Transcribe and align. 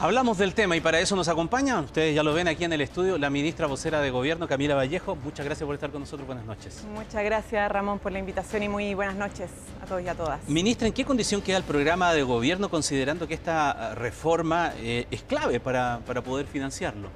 Hablamos 0.00 0.38
del 0.38 0.54
tema 0.54 0.76
y 0.76 0.80
para 0.80 1.00
eso 1.00 1.16
nos 1.16 1.26
acompaña, 1.26 1.80
ustedes 1.80 2.14
ya 2.14 2.22
lo 2.22 2.32
ven 2.32 2.46
aquí 2.46 2.62
en 2.62 2.72
el 2.72 2.80
estudio, 2.80 3.18
la 3.18 3.30
ministra 3.30 3.66
vocera 3.66 4.00
de 4.00 4.10
Gobierno, 4.10 4.46
Camila 4.46 4.76
Vallejo. 4.76 5.16
Muchas 5.16 5.44
gracias 5.44 5.66
por 5.66 5.74
estar 5.74 5.90
con 5.90 6.02
nosotros. 6.02 6.24
Buenas 6.24 6.44
noches. 6.44 6.84
Muchas 6.94 7.24
gracias, 7.24 7.68
Ramón, 7.68 7.98
por 7.98 8.12
la 8.12 8.20
invitación 8.20 8.62
y 8.62 8.68
muy 8.68 8.94
buenas 8.94 9.16
noches 9.16 9.50
a 9.82 9.86
todos 9.86 10.00
y 10.00 10.06
a 10.06 10.14
todas. 10.14 10.38
Ministra, 10.48 10.86
¿en 10.86 10.94
qué 10.94 11.04
condición 11.04 11.42
queda 11.42 11.56
el 11.56 11.64
programa 11.64 12.12
de 12.12 12.22
gobierno 12.22 12.68
considerando 12.68 13.26
que 13.26 13.34
esta 13.34 13.96
reforma 13.96 14.72
eh, 14.76 15.08
es 15.10 15.24
clave 15.24 15.58
para, 15.58 15.98
para 16.06 16.22
poder 16.22 16.46
financiarlo? 16.46 17.08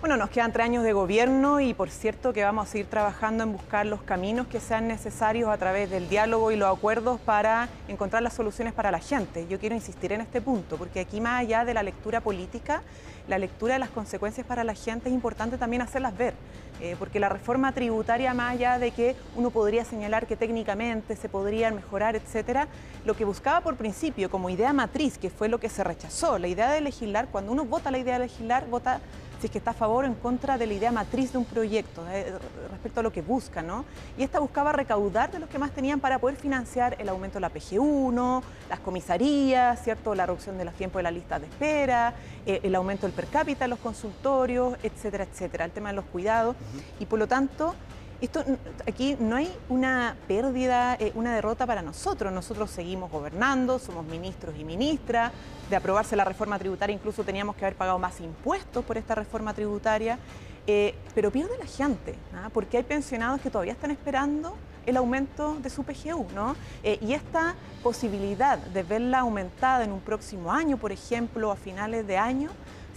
Bueno, 0.00 0.16
nos 0.16 0.30
quedan 0.30 0.52
tres 0.52 0.64
años 0.64 0.84
de 0.84 0.92
gobierno 0.92 1.58
y 1.58 1.74
por 1.74 1.90
cierto 1.90 2.32
que 2.32 2.44
vamos 2.44 2.68
a 2.68 2.70
seguir 2.70 2.86
trabajando 2.86 3.42
en 3.42 3.50
buscar 3.50 3.84
los 3.84 4.00
caminos 4.00 4.46
que 4.46 4.60
sean 4.60 4.86
necesarios 4.86 5.50
a 5.50 5.56
través 5.56 5.90
del 5.90 6.08
diálogo 6.08 6.52
y 6.52 6.56
los 6.56 6.72
acuerdos 6.72 7.20
para 7.20 7.68
encontrar 7.88 8.22
las 8.22 8.34
soluciones 8.34 8.74
para 8.74 8.92
la 8.92 9.00
gente. 9.00 9.48
Yo 9.48 9.58
quiero 9.58 9.74
insistir 9.74 10.12
en 10.12 10.20
este 10.20 10.40
punto, 10.40 10.76
porque 10.76 11.00
aquí 11.00 11.20
más 11.20 11.40
allá 11.40 11.64
de 11.64 11.74
la 11.74 11.82
lectura 11.82 12.20
política, 12.20 12.82
la 13.26 13.38
lectura 13.38 13.72
de 13.72 13.80
las 13.80 13.90
consecuencias 13.90 14.46
para 14.46 14.62
la 14.62 14.74
gente 14.74 15.08
es 15.08 15.14
importante 15.16 15.58
también 15.58 15.82
hacerlas 15.82 16.16
ver, 16.16 16.34
eh, 16.80 16.94
porque 16.96 17.18
la 17.18 17.28
reforma 17.28 17.72
tributaria, 17.72 18.32
más 18.34 18.52
allá 18.52 18.78
de 18.78 18.92
que 18.92 19.16
uno 19.34 19.50
podría 19.50 19.84
señalar 19.84 20.28
que 20.28 20.36
técnicamente 20.36 21.16
se 21.16 21.28
podrían 21.28 21.74
mejorar, 21.74 22.14
etcétera, 22.14 22.68
lo 23.04 23.16
que 23.16 23.24
buscaba 23.24 23.62
por 23.62 23.74
principio 23.74 24.30
como 24.30 24.48
idea 24.48 24.72
matriz, 24.72 25.18
que 25.18 25.28
fue 25.28 25.48
lo 25.48 25.58
que 25.58 25.68
se 25.68 25.82
rechazó, 25.82 26.38
la 26.38 26.46
idea 26.46 26.70
de 26.70 26.82
legislar, 26.82 27.26
cuando 27.32 27.50
uno 27.50 27.64
vota 27.64 27.90
la 27.90 27.98
idea 27.98 28.14
de 28.14 28.26
legislar, 28.26 28.68
vota 28.68 29.00
si 29.40 29.46
es 29.46 29.52
que 29.52 29.58
está 29.58 29.70
a 29.70 29.74
favor 29.74 30.04
o 30.04 30.06
en 30.06 30.14
contra 30.14 30.58
de 30.58 30.66
la 30.66 30.72
idea 30.72 30.92
matriz 30.92 31.32
de 31.32 31.38
un 31.38 31.44
proyecto, 31.44 32.04
eh, 32.10 32.32
respecto 32.70 33.00
a 33.00 33.02
lo 33.02 33.12
que 33.12 33.22
busca, 33.22 33.62
¿no? 33.62 33.84
Y 34.16 34.22
esta 34.22 34.40
buscaba 34.40 34.72
recaudar 34.72 35.30
de 35.30 35.38
los 35.38 35.48
que 35.48 35.58
más 35.58 35.70
tenían 35.70 36.00
para 36.00 36.18
poder 36.18 36.36
financiar 36.36 36.96
el 36.98 37.08
aumento 37.08 37.34
de 37.34 37.40
la 37.40 37.52
PG1, 37.52 38.42
las 38.68 38.80
comisarías, 38.80 39.82
¿cierto? 39.82 40.14
La 40.14 40.26
reducción 40.26 40.58
de 40.58 40.64
los 40.64 40.74
tiempos 40.74 40.98
de 40.98 41.04
la 41.04 41.10
lista 41.10 41.38
de 41.38 41.46
espera, 41.46 42.14
eh, 42.46 42.60
el 42.62 42.74
aumento 42.74 43.06
del 43.06 43.14
per 43.14 43.26
cápita 43.26 43.64
en 43.64 43.70
los 43.70 43.78
consultorios, 43.78 44.76
etcétera, 44.82 45.24
etcétera, 45.24 45.64
el 45.64 45.70
tema 45.70 45.90
de 45.90 45.96
los 45.96 46.04
cuidados. 46.06 46.56
Y 46.98 47.06
por 47.06 47.18
lo 47.18 47.26
tanto, 47.26 47.74
esto, 48.20 48.44
aquí 48.86 49.16
no 49.20 49.36
hay 49.36 49.52
una 49.68 50.16
pérdida, 50.26 50.96
eh, 50.98 51.12
una 51.14 51.34
derrota 51.34 51.66
para 51.66 51.82
nosotros. 51.82 52.32
Nosotros 52.32 52.70
seguimos 52.70 53.10
gobernando, 53.10 53.78
somos 53.78 54.04
ministros 54.06 54.54
y 54.58 54.64
ministras. 54.64 55.32
De 55.70 55.76
aprobarse 55.76 56.16
la 56.16 56.24
reforma 56.24 56.58
tributaria, 56.58 56.94
incluso 56.94 57.22
teníamos 57.22 57.54
que 57.54 57.64
haber 57.64 57.76
pagado 57.76 57.98
más 57.98 58.20
impuestos 58.20 58.84
por 58.84 58.96
esta 58.96 59.14
reforma 59.14 59.54
tributaria. 59.54 60.18
Eh, 60.66 60.94
pero 61.14 61.30
pierde 61.30 61.56
la 61.58 61.66
gente, 61.66 62.14
¿ah? 62.34 62.50
porque 62.52 62.76
hay 62.76 62.82
pensionados 62.82 63.40
que 63.40 63.50
todavía 63.50 63.72
están 63.72 63.90
esperando 63.90 64.54
el 64.84 64.96
aumento 64.96 65.56
de 65.62 65.70
su 65.70 65.84
PGU, 65.84 66.26
¿no? 66.34 66.56
Eh, 66.82 66.98
y 67.00 67.12
esta 67.12 67.54
posibilidad 67.82 68.58
de 68.58 68.82
verla 68.82 69.20
aumentada 69.20 69.84
en 69.84 69.92
un 69.92 70.00
próximo 70.00 70.52
año, 70.52 70.76
por 70.76 70.92
ejemplo, 70.92 71.50
a 71.50 71.56
finales 71.56 72.06
de 72.06 72.18
año, 72.18 72.50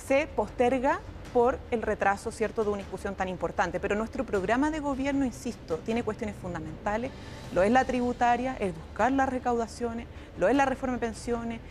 se 0.08 0.28
posterga 0.28 1.00
por 1.34 1.60
el 1.72 1.82
retraso 1.82 2.32
cierto 2.32 2.64
de 2.64 2.70
una 2.70 2.80
discusión 2.80 3.16
tan 3.16 3.30
importante. 3.30 3.80
Pero 3.80 3.96
nuestro 3.96 4.26
programa 4.26 4.72
de 4.72 4.80
gobierno, 4.80 5.26
insisto, 5.26 5.78
tiene 5.78 6.04
cuestiones 6.04 6.36
fundamentales. 6.42 7.12
Lo 7.54 7.64
es 7.64 7.72
la 7.72 7.86
tributaria, 7.86 8.56
es 8.60 8.74
buscar 8.76 9.12
las 9.12 9.30
recaudaciones, 9.30 10.08
lo 10.38 10.48
es 10.48 10.56
la 10.56 10.66
reforma 10.66 10.98
de 10.98 11.00
pensiones, 11.00 11.62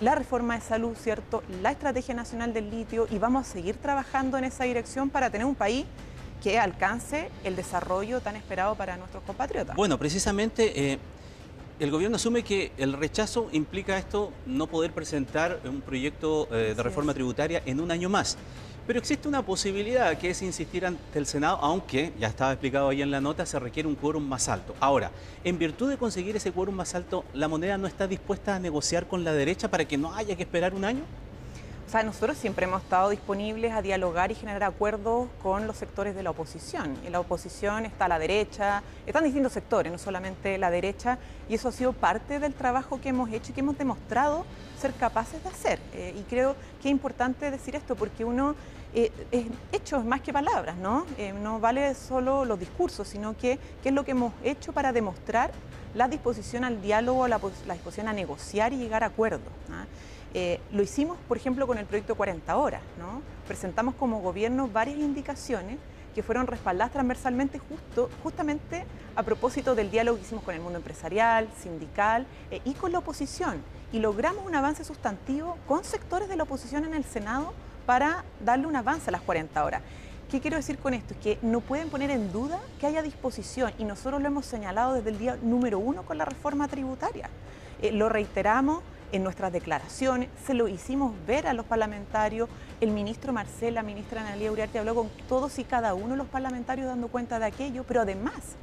la 0.00 0.14
reforma 0.14 0.54
de 0.54 0.62
salud, 0.62 0.96
¿cierto? 0.96 1.42
La 1.62 1.70
estrategia 1.70 2.14
nacional 2.14 2.52
del 2.52 2.70
litio 2.70 3.06
y 3.10 3.18
vamos 3.18 3.46
a 3.46 3.50
seguir 3.50 3.76
trabajando 3.76 4.38
en 4.38 4.44
esa 4.44 4.64
dirección 4.64 5.10
para 5.10 5.30
tener 5.30 5.46
un 5.46 5.54
país 5.54 5.84
que 6.42 6.58
alcance 6.58 7.30
el 7.44 7.54
desarrollo 7.54 8.20
tan 8.20 8.34
esperado 8.34 8.74
para 8.74 8.96
nuestros 8.96 9.22
compatriotas. 9.24 9.76
Bueno, 9.76 9.98
precisamente... 9.98 10.92
Eh, 10.92 10.98
el 11.80 11.90
gobierno 11.90 12.16
asume 12.16 12.44
que 12.44 12.72
el 12.76 12.92
rechazo 12.92 13.48
implica 13.52 13.96
esto 13.96 14.34
no 14.44 14.66
poder 14.66 14.92
presentar 14.92 15.60
un 15.64 15.80
proyecto 15.80 16.46
eh, 16.52 16.74
de 16.76 16.82
reforma 16.82 17.14
tributaria 17.14 17.62
en 17.64 17.80
un 17.80 17.90
año 17.90 18.10
más. 18.10 18.36
Pero 18.90 18.98
existe 18.98 19.28
una 19.28 19.46
posibilidad 19.46 20.18
que 20.18 20.30
es 20.30 20.42
insistir 20.42 20.84
ante 20.84 21.16
el 21.16 21.24
Senado, 21.24 21.58
aunque, 21.62 22.12
ya 22.18 22.26
estaba 22.26 22.50
explicado 22.50 22.88
ahí 22.88 23.02
en 23.02 23.12
la 23.12 23.20
nota, 23.20 23.46
se 23.46 23.56
requiere 23.60 23.88
un 23.88 23.94
quórum 23.94 24.28
más 24.28 24.48
alto. 24.48 24.74
Ahora, 24.80 25.12
en 25.44 25.60
virtud 25.60 25.88
de 25.90 25.96
conseguir 25.96 26.34
ese 26.34 26.50
quórum 26.50 26.74
más 26.74 26.96
alto, 26.96 27.24
¿la 27.32 27.46
moneda 27.46 27.78
no 27.78 27.86
está 27.86 28.08
dispuesta 28.08 28.56
a 28.56 28.58
negociar 28.58 29.06
con 29.06 29.22
la 29.22 29.32
derecha 29.32 29.70
para 29.70 29.84
que 29.84 29.96
no 29.96 30.12
haya 30.12 30.34
que 30.34 30.42
esperar 30.42 30.74
un 30.74 30.84
año? 30.84 31.04
O 31.86 31.92
sea, 31.92 32.02
nosotros 32.02 32.36
siempre 32.36 32.66
hemos 32.66 32.82
estado 32.82 33.10
disponibles 33.10 33.72
a 33.72 33.82
dialogar 33.82 34.32
y 34.32 34.34
generar 34.34 34.64
acuerdos 34.64 35.28
con 35.40 35.68
los 35.68 35.76
sectores 35.76 36.16
de 36.16 36.24
la 36.24 36.30
oposición. 36.30 36.96
En 37.04 37.12
la 37.12 37.20
oposición 37.20 37.84
está 37.84 38.08
la 38.08 38.18
derecha, 38.18 38.82
están 39.06 39.22
distintos 39.22 39.52
sectores, 39.52 39.90
no 39.90 39.98
solamente 39.98 40.56
la 40.58 40.70
derecha, 40.70 41.18
y 41.48 41.54
eso 41.54 41.68
ha 41.68 41.72
sido 41.72 41.92
parte 41.92 42.40
del 42.40 42.54
trabajo 42.54 43.00
que 43.00 43.08
hemos 43.10 43.30
hecho 43.30 43.52
y 43.52 43.54
que 43.54 43.60
hemos 43.60 43.78
demostrado 43.78 44.44
ser 44.80 44.94
capaces 44.94 45.42
de 45.42 45.48
hacer. 45.48 45.78
Eh, 45.92 46.14
y 46.16 46.22
creo 46.22 46.54
que 46.80 46.88
es 46.88 46.92
importante 46.92 47.50
decir 47.50 47.74
esto 47.74 47.96
porque 47.96 48.24
uno 48.24 48.54
eh, 48.94 49.12
es 49.30 49.46
hechos 49.72 50.04
más 50.04 50.20
que 50.20 50.32
palabras, 50.32 50.76
¿no? 50.76 51.06
Eh, 51.18 51.32
no 51.32 51.60
vale 51.60 51.94
solo 51.94 52.44
los 52.44 52.58
discursos, 52.58 53.08
sino 53.08 53.36
que 53.36 53.58
qué 53.82 53.90
es 53.90 53.94
lo 53.94 54.04
que 54.04 54.12
hemos 54.12 54.32
hecho 54.42 54.72
para 54.72 54.92
demostrar 54.92 55.52
la 55.94 56.08
disposición 56.08 56.64
al 56.64 56.80
diálogo, 56.82 57.26
la, 57.28 57.38
disposición 57.38 58.08
a 58.08 58.12
negociar 58.12 58.72
y 58.72 58.76
llegar 58.76 59.02
a 59.02 59.06
acuerdos. 59.06 59.52
¿ah? 59.70 59.84
Eh, 60.34 60.60
lo 60.72 60.82
hicimos, 60.82 61.18
por 61.26 61.36
ejemplo, 61.36 61.66
con 61.66 61.78
el 61.78 61.86
proyecto 61.86 62.14
40 62.14 62.56
horas. 62.56 62.82
Presentamos 63.46 63.94
como 63.96 64.20
gobierno 64.20 64.68
varias 64.68 64.98
indicaciones 64.98 65.78
que 66.14 66.22
fueron 66.22 66.46
respaldadas 66.46 66.92
transversalmente 66.92 67.58
justo, 67.58 68.10
justamente 68.22 68.84
a 69.16 69.22
propósito 69.22 69.74
del 69.74 69.90
diálogo 69.90 70.18
que 70.18 70.24
hicimos 70.24 70.44
con 70.44 70.54
el 70.54 70.60
mundo 70.60 70.78
empresarial, 70.78 71.48
sindical 71.60 72.26
eh, 72.50 72.60
y 72.64 72.74
con 72.74 72.92
la 72.92 72.98
oposición. 72.98 73.62
Y 73.92 73.98
logramos 73.98 74.44
un 74.46 74.54
avance 74.54 74.84
sustantivo 74.84 75.56
con 75.66 75.84
sectores 75.84 76.28
de 76.28 76.36
la 76.36 76.44
oposición 76.44 76.84
en 76.84 76.94
el 76.94 77.04
Senado 77.04 77.52
para 77.86 78.24
darle 78.44 78.66
un 78.66 78.76
avance 78.76 79.10
a 79.10 79.12
las 79.12 79.22
40 79.22 79.64
horas. 79.64 79.82
¿Qué 80.30 80.40
quiero 80.40 80.56
decir 80.56 80.78
con 80.78 80.94
esto? 80.94 81.14
Es 81.14 81.20
que 81.20 81.38
no 81.42 81.60
pueden 81.60 81.90
poner 81.90 82.10
en 82.10 82.32
duda 82.32 82.60
que 82.78 82.86
haya 82.86 83.02
disposición 83.02 83.72
y 83.78 83.84
nosotros 83.84 84.20
lo 84.20 84.28
hemos 84.28 84.46
señalado 84.46 84.94
desde 84.94 85.10
el 85.10 85.18
día 85.18 85.36
número 85.42 85.80
uno 85.80 86.04
con 86.04 86.18
la 86.18 86.24
reforma 86.24 86.68
tributaria. 86.68 87.28
Eh, 87.82 87.90
lo 87.90 88.08
reiteramos 88.08 88.82
en 89.10 89.24
nuestras 89.24 89.52
declaraciones, 89.52 90.28
se 90.46 90.54
lo 90.54 90.68
hicimos 90.68 91.14
ver 91.26 91.48
a 91.48 91.52
los 91.52 91.66
parlamentarios, 91.66 92.48
el 92.80 92.90
ministro 92.90 93.32
Marcel, 93.32 93.74
la 93.74 93.82
ministra 93.82 94.20
Analia 94.20 94.52
Uriarte 94.52 94.78
habló 94.78 94.94
con 94.94 95.08
todos 95.28 95.58
y 95.58 95.64
cada 95.64 95.94
uno 95.94 96.10
de 96.10 96.16
los 96.16 96.28
parlamentarios 96.28 96.86
dando 96.86 97.08
cuenta 97.08 97.40
de 97.40 97.46
aquello, 97.46 97.82
pero 97.82 98.02
además 98.02 98.56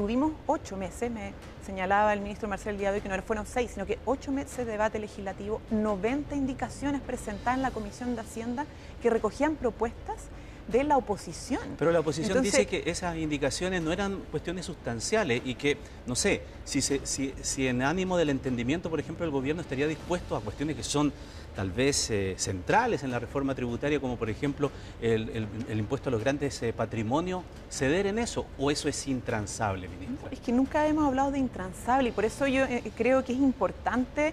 tuvimos 0.00 0.32
ocho 0.46 0.78
meses, 0.78 1.10
me 1.10 1.34
señalaba 1.62 2.14
el 2.14 2.22
ministro 2.22 2.48
Marcel 2.48 2.72
el 2.72 2.78
día 2.78 2.90
de 2.90 2.96
hoy 2.96 3.02
que 3.02 3.10
no 3.10 3.20
fueron 3.20 3.44
seis, 3.44 3.72
sino 3.72 3.84
que 3.84 3.98
ocho 4.06 4.32
meses 4.32 4.56
de 4.56 4.64
debate 4.64 4.98
legislativo, 4.98 5.60
90 5.70 6.36
indicaciones 6.36 7.02
presentadas 7.02 7.58
en 7.58 7.62
la 7.62 7.70
Comisión 7.70 8.14
de 8.14 8.22
Hacienda 8.22 8.64
que 9.02 9.10
recogían 9.10 9.56
propuestas 9.56 10.16
de 10.68 10.84
la 10.84 10.96
oposición. 10.96 11.60
Pero 11.78 11.90
la 11.90 12.00
oposición 12.00 12.42
dice 12.42 12.66
que 12.66 12.82
esas 12.86 13.16
indicaciones 13.16 13.82
no 13.82 13.92
eran 13.92 14.20
cuestiones 14.30 14.66
sustanciales 14.66 15.42
y 15.44 15.54
que, 15.54 15.76
no 16.06 16.14
sé, 16.14 16.42
si, 16.64 16.80
si, 16.80 17.66
en 17.66 17.82
ánimo 17.82 18.16
del 18.16 18.30
entendimiento, 18.30 18.90
por 18.90 19.00
ejemplo, 19.00 19.24
el 19.24 19.30
gobierno 19.30 19.62
estaría 19.62 19.86
dispuesto 19.86 20.36
a 20.36 20.40
cuestiones 20.40 20.76
que 20.76 20.82
son 20.82 21.12
tal 21.54 21.70
vez 21.72 22.10
eh, 22.10 22.34
centrales 22.38 23.02
en 23.02 23.10
la 23.10 23.18
reforma 23.18 23.54
tributaria, 23.54 24.00
como 24.00 24.16
por 24.16 24.30
ejemplo 24.30 24.70
el, 25.00 25.46
impuesto 25.70 26.08
a 26.08 26.12
los 26.12 26.20
grandes 26.20 26.62
eh, 26.62 26.72
patrimonios, 26.72 27.42
ceder 27.68 28.06
en 28.06 28.18
eso 28.18 28.46
o 28.58 28.70
eso 28.70 28.88
es 28.88 29.08
intransable, 29.08 29.88
ministro? 29.88 30.28
Es 30.30 30.40
que 30.40 30.52
nunca 30.52 30.86
hemos 30.86 31.06
hablado 31.06 31.32
de 31.32 31.38
intransable 31.38 32.10
y 32.10 32.12
por 32.12 32.24
eso 32.24 32.46
yo 32.46 32.64
eh, 32.64 32.92
creo 32.96 33.24
que 33.24 33.32
es 33.32 33.38
importante 33.38 34.32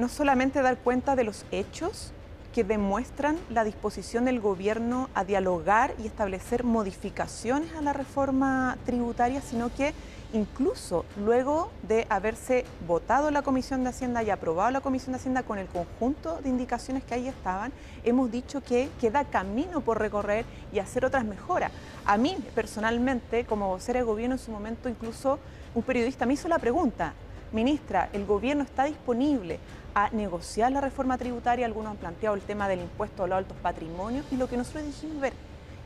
no 0.00 0.08
solamente 0.08 0.60
dar 0.60 0.76
cuenta 0.78 1.14
de 1.14 1.22
los 1.22 1.44
hechos, 1.52 2.12
que 2.54 2.64
demuestran 2.64 3.36
la 3.50 3.64
disposición 3.64 4.24
del 4.24 4.40
gobierno 4.40 5.08
a 5.14 5.24
dialogar 5.24 5.94
y 6.02 6.06
establecer 6.06 6.64
modificaciones 6.64 7.74
a 7.74 7.82
la 7.82 7.92
reforma 7.92 8.76
tributaria, 8.84 9.40
sino 9.40 9.72
que 9.74 9.94
incluso 10.32 11.04
luego 11.16 11.70
de 11.86 12.06
haberse 12.10 12.64
votado 12.86 13.30
la 13.30 13.42
Comisión 13.42 13.82
de 13.82 13.90
Hacienda 13.90 14.22
y 14.22 14.30
aprobado 14.30 14.70
la 14.70 14.80
Comisión 14.80 15.12
de 15.12 15.18
Hacienda 15.18 15.42
con 15.42 15.58
el 15.58 15.66
conjunto 15.66 16.40
de 16.42 16.48
indicaciones 16.48 17.04
que 17.04 17.14
ahí 17.14 17.28
estaban, 17.28 17.72
hemos 18.04 18.30
dicho 18.30 18.62
que 18.62 18.90
queda 19.00 19.24
camino 19.24 19.80
por 19.80 19.98
recorrer 19.98 20.44
y 20.72 20.78
hacer 20.78 21.04
otras 21.04 21.24
mejoras. 21.24 21.72
A 22.04 22.16
mí 22.16 22.36
personalmente, 22.54 23.44
como 23.44 23.68
vocera 23.68 24.00
de 24.00 24.04
gobierno 24.04 24.34
en 24.34 24.40
su 24.40 24.50
momento, 24.50 24.88
incluso 24.88 25.38
un 25.74 25.82
periodista 25.82 26.26
me 26.26 26.34
hizo 26.34 26.48
la 26.48 26.58
pregunta, 26.58 27.14
ministra, 27.52 28.08
¿el 28.12 28.26
gobierno 28.26 28.62
está 28.62 28.84
disponible 28.84 29.58
a 29.94 30.10
negociar 30.10 30.72
la 30.72 30.80
reforma 30.80 31.18
tributaria, 31.18 31.66
algunos 31.66 31.92
han 31.92 31.96
planteado 31.96 32.36
el 32.36 32.42
tema 32.42 32.68
del 32.68 32.80
impuesto 32.80 33.24
a 33.24 33.26
los 33.26 33.38
altos 33.38 33.56
patrimonios 33.62 34.24
y 34.30 34.36
lo 34.36 34.48
que 34.48 34.56
nosotros 34.56 34.84
dijimos, 34.84 35.20
ver, 35.20 35.32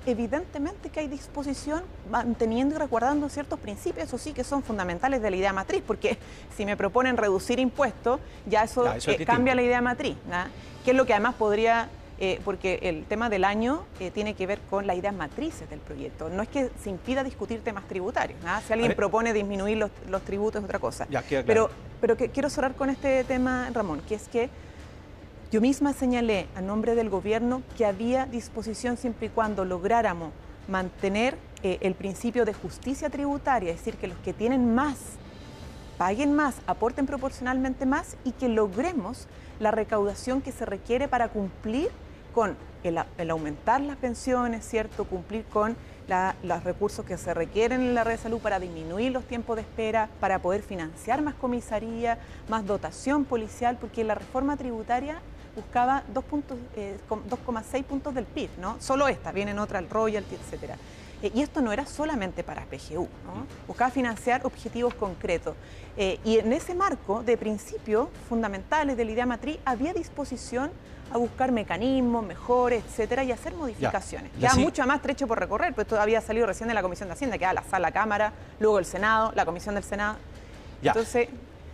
evidentemente 0.07 0.91
que 0.91 1.01
hay 1.01 1.09
disposición 1.09 1.83
manteniendo 2.11 2.75
y 2.75 2.79
recordando 2.79 3.29
ciertos 3.29 3.59
principios, 3.59 4.07
eso 4.07 4.19
sí 4.19 4.33
que 4.33 4.45
son 4.45 4.63
fundamentales 4.63 5.23
de 5.23 5.31
la 5.31 5.37
idea 5.37 5.53
matriz, 5.53 5.83
porque 5.87 6.19
si 6.57 6.67
me 6.67 6.77
proponen 6.77 7.17
reducir 7.17 7.59
impuestos, 7.59 8.21
ya 8.47 8.65
eso, 8.65 8.85
eh, 8.87 9.25
cambia 9.25 9.55
la 9.55 9.63
idea 9.63 9.81
matriz, 9.81 10.17
que 10.85 10.91
es 10.91 10.97
lo 10.97 11.07
que 11.07 11.15
además 11.15 11.35
podría 11.35 11.89
eh, 12.25 12.41
porque 12.45 12.79
el 12.83 13.05
tema 13.07 13.29
del 13.29 13.43
año 13.43 13.85
eh, 13.99 14.13
tiene 14.13 14.35
que 14.35 14.47
ver 14.47 14.61
con 14.71 14.87
las 14.87 14.97
ideas 14.97 15.13
matrices 15.13 15.69
del 15.69 15.81
proyecto. 15.81 16.29
No 16.29 16.45
es 16.45 16.49
que 16.49 16.71
se 16.81 16.89
impida 16.89 17.25
discutir 17.25 17.65
temas 17.65 17.89
tributarios. 17.89 18.39
Si 18.65 18.73
alguien 18.73 18.95
propone 18.95 19.33
disminuir 19.33 19.77
los, 19.77 20.23
tributos 20.23 20.61
es 20.61 20.65
otra 20.65 20.79
cosa. 20.79 21.09
pero 21.45 21.69
pero 22.01 22.17
que, 22.17 22.29
quiero 22.29 22.49
cerrar 22.49 22.77
con 22.77 22.91
este 22.91 23.25
tema, 23.25 23.71
Ramón, 23.75 24.03
que 24.09 24.15
es 24.15 24.29
que 24.29 24.51
Yo 25.51 25.61
misma 25.61 25.93
señalé 25.95 26.47
a 26.55 26.61
nombre 26.61 26.95
del 26.95 27.11
gobierno 27.11 27.61
que 27.77 27.87
había 27.87 28.27
disposición 28.27 28.97
siempre 28.97 29.27
y 29.27 29.31
cuando 29.31 29.65
lográramos 29.65 30.31
mantener 30.69 31.37
eh, 31.65 31.79
el 31.81 31.95
principio 31.95 32.45
de 32.45 32.55
justicia 32.55 33.11
tributaria, 33.11 33.73
es 33.73 33.79
decir, 33.79 33.97
que 33.97 34.07
los 34.07 34.19
que 34.19 34.33
tienen 34.33 34.77
más 34.77 34.97
paguen 35.99 36.35
más, 36.35 36.55
aporten 36.69 37.07
proporcionalmente 37.07 37.85
más 37.85 38.17
y 38.25 38.31
que 38.31 38.49
logremos 38.49 39.27
la 39.59 39.73
recaudación 39.73 40.41
que 40.41 40.53
se 40.53 40.65
requiere 40.65 41.09
para 41.09 41.29
cumplir 41.29 41.91
con 42.33 42.57
el, 42.83 43.31
aumentar 43.31 43.81
las 43.81 43.97
pensiones, 43.97 44.67
¿cierto? 44.67 45.05
Cumplir 45.05 45.45
con 45.45 45.77
los 46.43 46.65
recursos 46.65 47.07
que 47.07 47.17
se 47.17 47.33
requieren 47.33 47.81
en 47.81 47.95
la 47.95 48.05
red 48.05 48.13
de 48.13 48.19
salud 48.19 48.41
para 48.41 48.59
disminuir 48.59 49.13
los 49.13 49.25
tiempos 49.25 49.57
de 49.57 49.63
espera, 49.63 50.11
para 50.21 50.41
poder 50.41 50.63
financiar 50.63 51.23
más 51.23 51.35
comisaría, 51.35 52.19
más 52.49 52.67
dotación 52.67 53.25
policial, 53.25 53.79
porque 53.81 54.05
la 54.05 54.15
reforma 54.15 54.57
tributaria 54.57 55.21
buscaba 55.55 56.03
2,6 56.13 56.55
eh, 56.77 57.83
puntos 57.83 58.15
del 58.15 58.25
PIB, 58.25 58.51
¿no? 58.59 58.77
Solo 58.81 59.09
esta, 59.09 59.33
vienen 59.33 59.59
otra, 59.59 59.79
el 59.79 59.89
royalty, 59.89 60.35
etcétera. 60.35 60.77
Eh, 61.23 61.31
y 61.35 61.43
esto 61.43 61.61
no 61.61 61.73
era 61.73 61.87
solamente 61.87 62.43
para 62.43 62.65
PGU, 62.65 63.09
buscaba 63.67 63.91
financiar 63.91 64.45
objetivos 64.45 64.95
concretos. 64.95 65.55
Eh, 65.97 66.19
y 66.25 66.39
en 66.39 66.53
ese 66.53 66.75
marco 66.75 67.23
de 67.23 67.37
principios 67.37 68.09
fundamentales 68.29 68.97
de 68.97 69.05
la 69.05 69.13
idea 69.13 69.27
matriz 69.27 69.59
había 69.65 69.95
disposición 69.95 70.71
a 71.13 71.19
buscar 71.19 71.53
mecanismos 71.53 72.25
mejores, 72.25 72.85
etcétera, 72.85 73.25
y 73.25 73.33
hacer 73.33 73.55
modificaciones. 73.55 74.33
Ya, 74.39 74.55
mucho 74.55 74.87
más 74.87 75.03
trecho 75.03 75.27
por 75.27 75.39
recorrer, 75.39 75.75
pues 75.75 75.87
todavía 75.87 76.19
ha 76.19 76.23
salido 76.23 76.47
recién 76.47 76.69
de 76.69 76.75
la 76.75 76.83
Comisión 76.83 77.09
de 77.09 77.15
Hacienda, 77.15 77.39
que 77.39 77.45
era 77.45 77.53
la 77.53 77.65
sala 77.65 77.93
Cámara, 77.93 78.33
luego 78.61 78.79
el 78.79 78.85
Senado, 78.85 79.33
la 79.35 79.45
Comisión 79.45 79.75
del 79.75 79.85
Senado. 79.85 80.17
Entonces, 80.83 81.29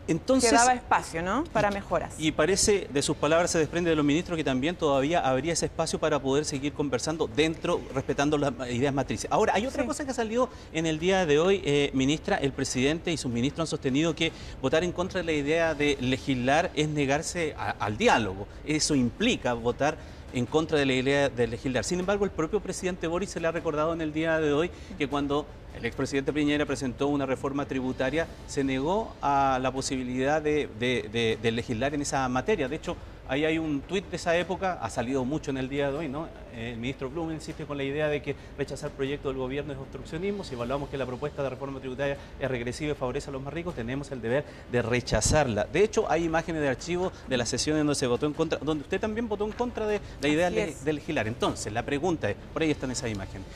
entonces, 0.09 0.51
quedaba 0.51 0.73
espacio, 0.73 1.23
¿no? 1.23 1.45
Para 1.45 1.71
mejoras. 1.71 2.15
Y 2.19 2.33
parece, 2.33 2.89
de 2.91 3.03
sus 3.03 3.17
palabras 3.17 3.51
se 3.51 3.59
desprende 3.59 3.91
de 3.91 3.97
los 3.97 4.05
ministros 4.05 4.37
que 4.37 4.45
también 4.45 4.75
todavía 4.75 5.21
habría 5.21 5.53
ese 5.53 5.67
espacio 5.67 5.99
para 5.99 6.19
poder 6.19 6.45
seguir 6.45 6.73
conversando 6.73 7.29
dentro, 7.29 7.81
respetando 7.95 8.39
las 8.39 8.53
ideas 8.71 8.95
matrices. 8.95 9.31
Ahora, 9.31 9.53
hay 9.55 9.67
otra 9.67 9.85
cosa 9.85 10.05
que 10.05 10.11
ha 10.11 10.15
salido 10.15 10.49
en 10.73 10.87
el 10.87 10.99
día 10.99 11.27
de 11.27 11.39
hoy, 11.39 11.63
eh, 11.65 11.91
ministra, 11.93 12.37
el 12.37 12.53
presidente 12.53 13.13
y 13.13 13.17
sus 13.19 13.31
ministros 13.31 13.67
han 13.67 13.71
sostenido 13.71 14.15
que 14.15 14.33
votar 14.63 14.83
en 14.83 14.93
contra 14.93 15.21
de 15.21 15.27
la 15.27 15.33
idea 15.33 15.75
de 15.75 15.99
legislar 16.01 16.71
es 16.75 16.89
negarse 16.89 17.55
al 17.57 17.99
diálogo. 17.99 18.47
Eso 18.67 18.95
implica 18.95 19.53
votar 19.53 19.99
en 20.33 20.47
contra 20.47 20.79
de 20.79 20.87
la 20.87 20.93
idea 20.93 21.29
de 21.29 21.47
legislar. 21.47 21.85
Sin 21.85 22.01
embargo, 22.01 22.25
el 22.25 22.31
propio 22.31 22.61
presidente 22.61 23.07
Boris 23.07 23.31
se 23.31 23.41
le 23.41 23.49
ha 23.49 23.53
recordado 23.53 23.93
en 23.93 24.01
el 24.01 24.13
día 24.13 24.39
de 24.39 24.53
hoy 24.53 24.71
que 24.99 25.09
cuando 25.09 25.47
el 25.77 25.85
expresidente 25.85 26.33
Piñera 26.33 26.67
presentó 26.67 27.07
una 27.09 27.25
reforma 27.25 27.67
tributaria, 27.67 28.27
se 28.47 28.65
negó 28.65 29.15
a 29.23 29.59
la 29.63 29.71
posibilidad 29.71 30.43
de, 30.43 31.39
legislar 31.43 31.95
en 31.95 32.03
esa 32.03 32.29
materia. 32.29 32.69
De 32.69 32.77
hecho, 32.77 32.97
ahí 33.29 33.45
hay 33.45 33.59
un 33.59 33.83
tuit 33.83 34.05
de 34.11 34.17
esa 34.17 34.37
época, 34.37 34.79
ha 34.83 34.91
salido 34.91 35.25
mucho 35.25 35.53
en 35.53 35.59
el 35.59 35.69
día 35.69 35.91
de 35.93 35.97
hoy, 35.97 36.09
¿no? 36.09 36.27
El 36.57 36.79
ministro 36.79 37.09
Blum 37.11 37.31
insiste 37.31 37.65
con 37.65 37.77
la 37.77 37.85
idea 37.85 38.09
de 38.09 38.21
que 38.23 38.35
rechazar 38.57 38.91
proyectos 38.91 39.33
del 39.33 39.39
gobierno 39.39 39.73
es 39.73 39.79
obstruccionismo. 39.79 40.43
Si 40.43 40.55
evaluamos 40.55 40.89
que 40.89 40.97
la 40.97 41.07
propuesta 41.07 41.45
de 41.45 41.51
reforma 41.51 41.79
tributaria 41.79 42.17
es 42.41 42.51
regresiva 42.51 42.93
y 42.93 42.95
favorece 42.97 43.31
a 43.31 43.33
los 43.33 43.43
más 43.43 43.55
ricos, 43.55 43.77
tenemos 43.77 44.11
el 44.11 44.21
deber 44.21 44.45
de 44.73 44.83
rechazarla. 44.83 45.65
De 45.65 45.85
hecho, 45.85 46.11
hay 46.11 46.25
imágenes 46.25 46.61
de 46.63 46.69
archivo 46.69 47.13
de 47.29 47.37
la 47.37 47.47
sesión 47.47 47.77
en 47.77 47.87
donde 47.87 47.95
se 47.95 48.09
votó 48.09 48.27
en 48.27 48.33
contra, 48.33 48.59
donde 48.59 48.83
usted 48.83 49.01
también 49.01 49.29
votó 49.29 49.45
en 49.45 49.53
contra 49.53 49.87
de 49.87 50.01
la 50.21 50.29
idea 50.29 50.51
de 50.51 50.93
legislar. 50.93 51.29
Entonces, 51.29 51.73
la 51.73 51.85
pregunta 51.85 52.29
es, 52.29 52.37
por 52.53 52.63
ahí 52.63 52.73
están 52.73 52.91
esas 52.91 53.11
imágenes. 53.11 53.47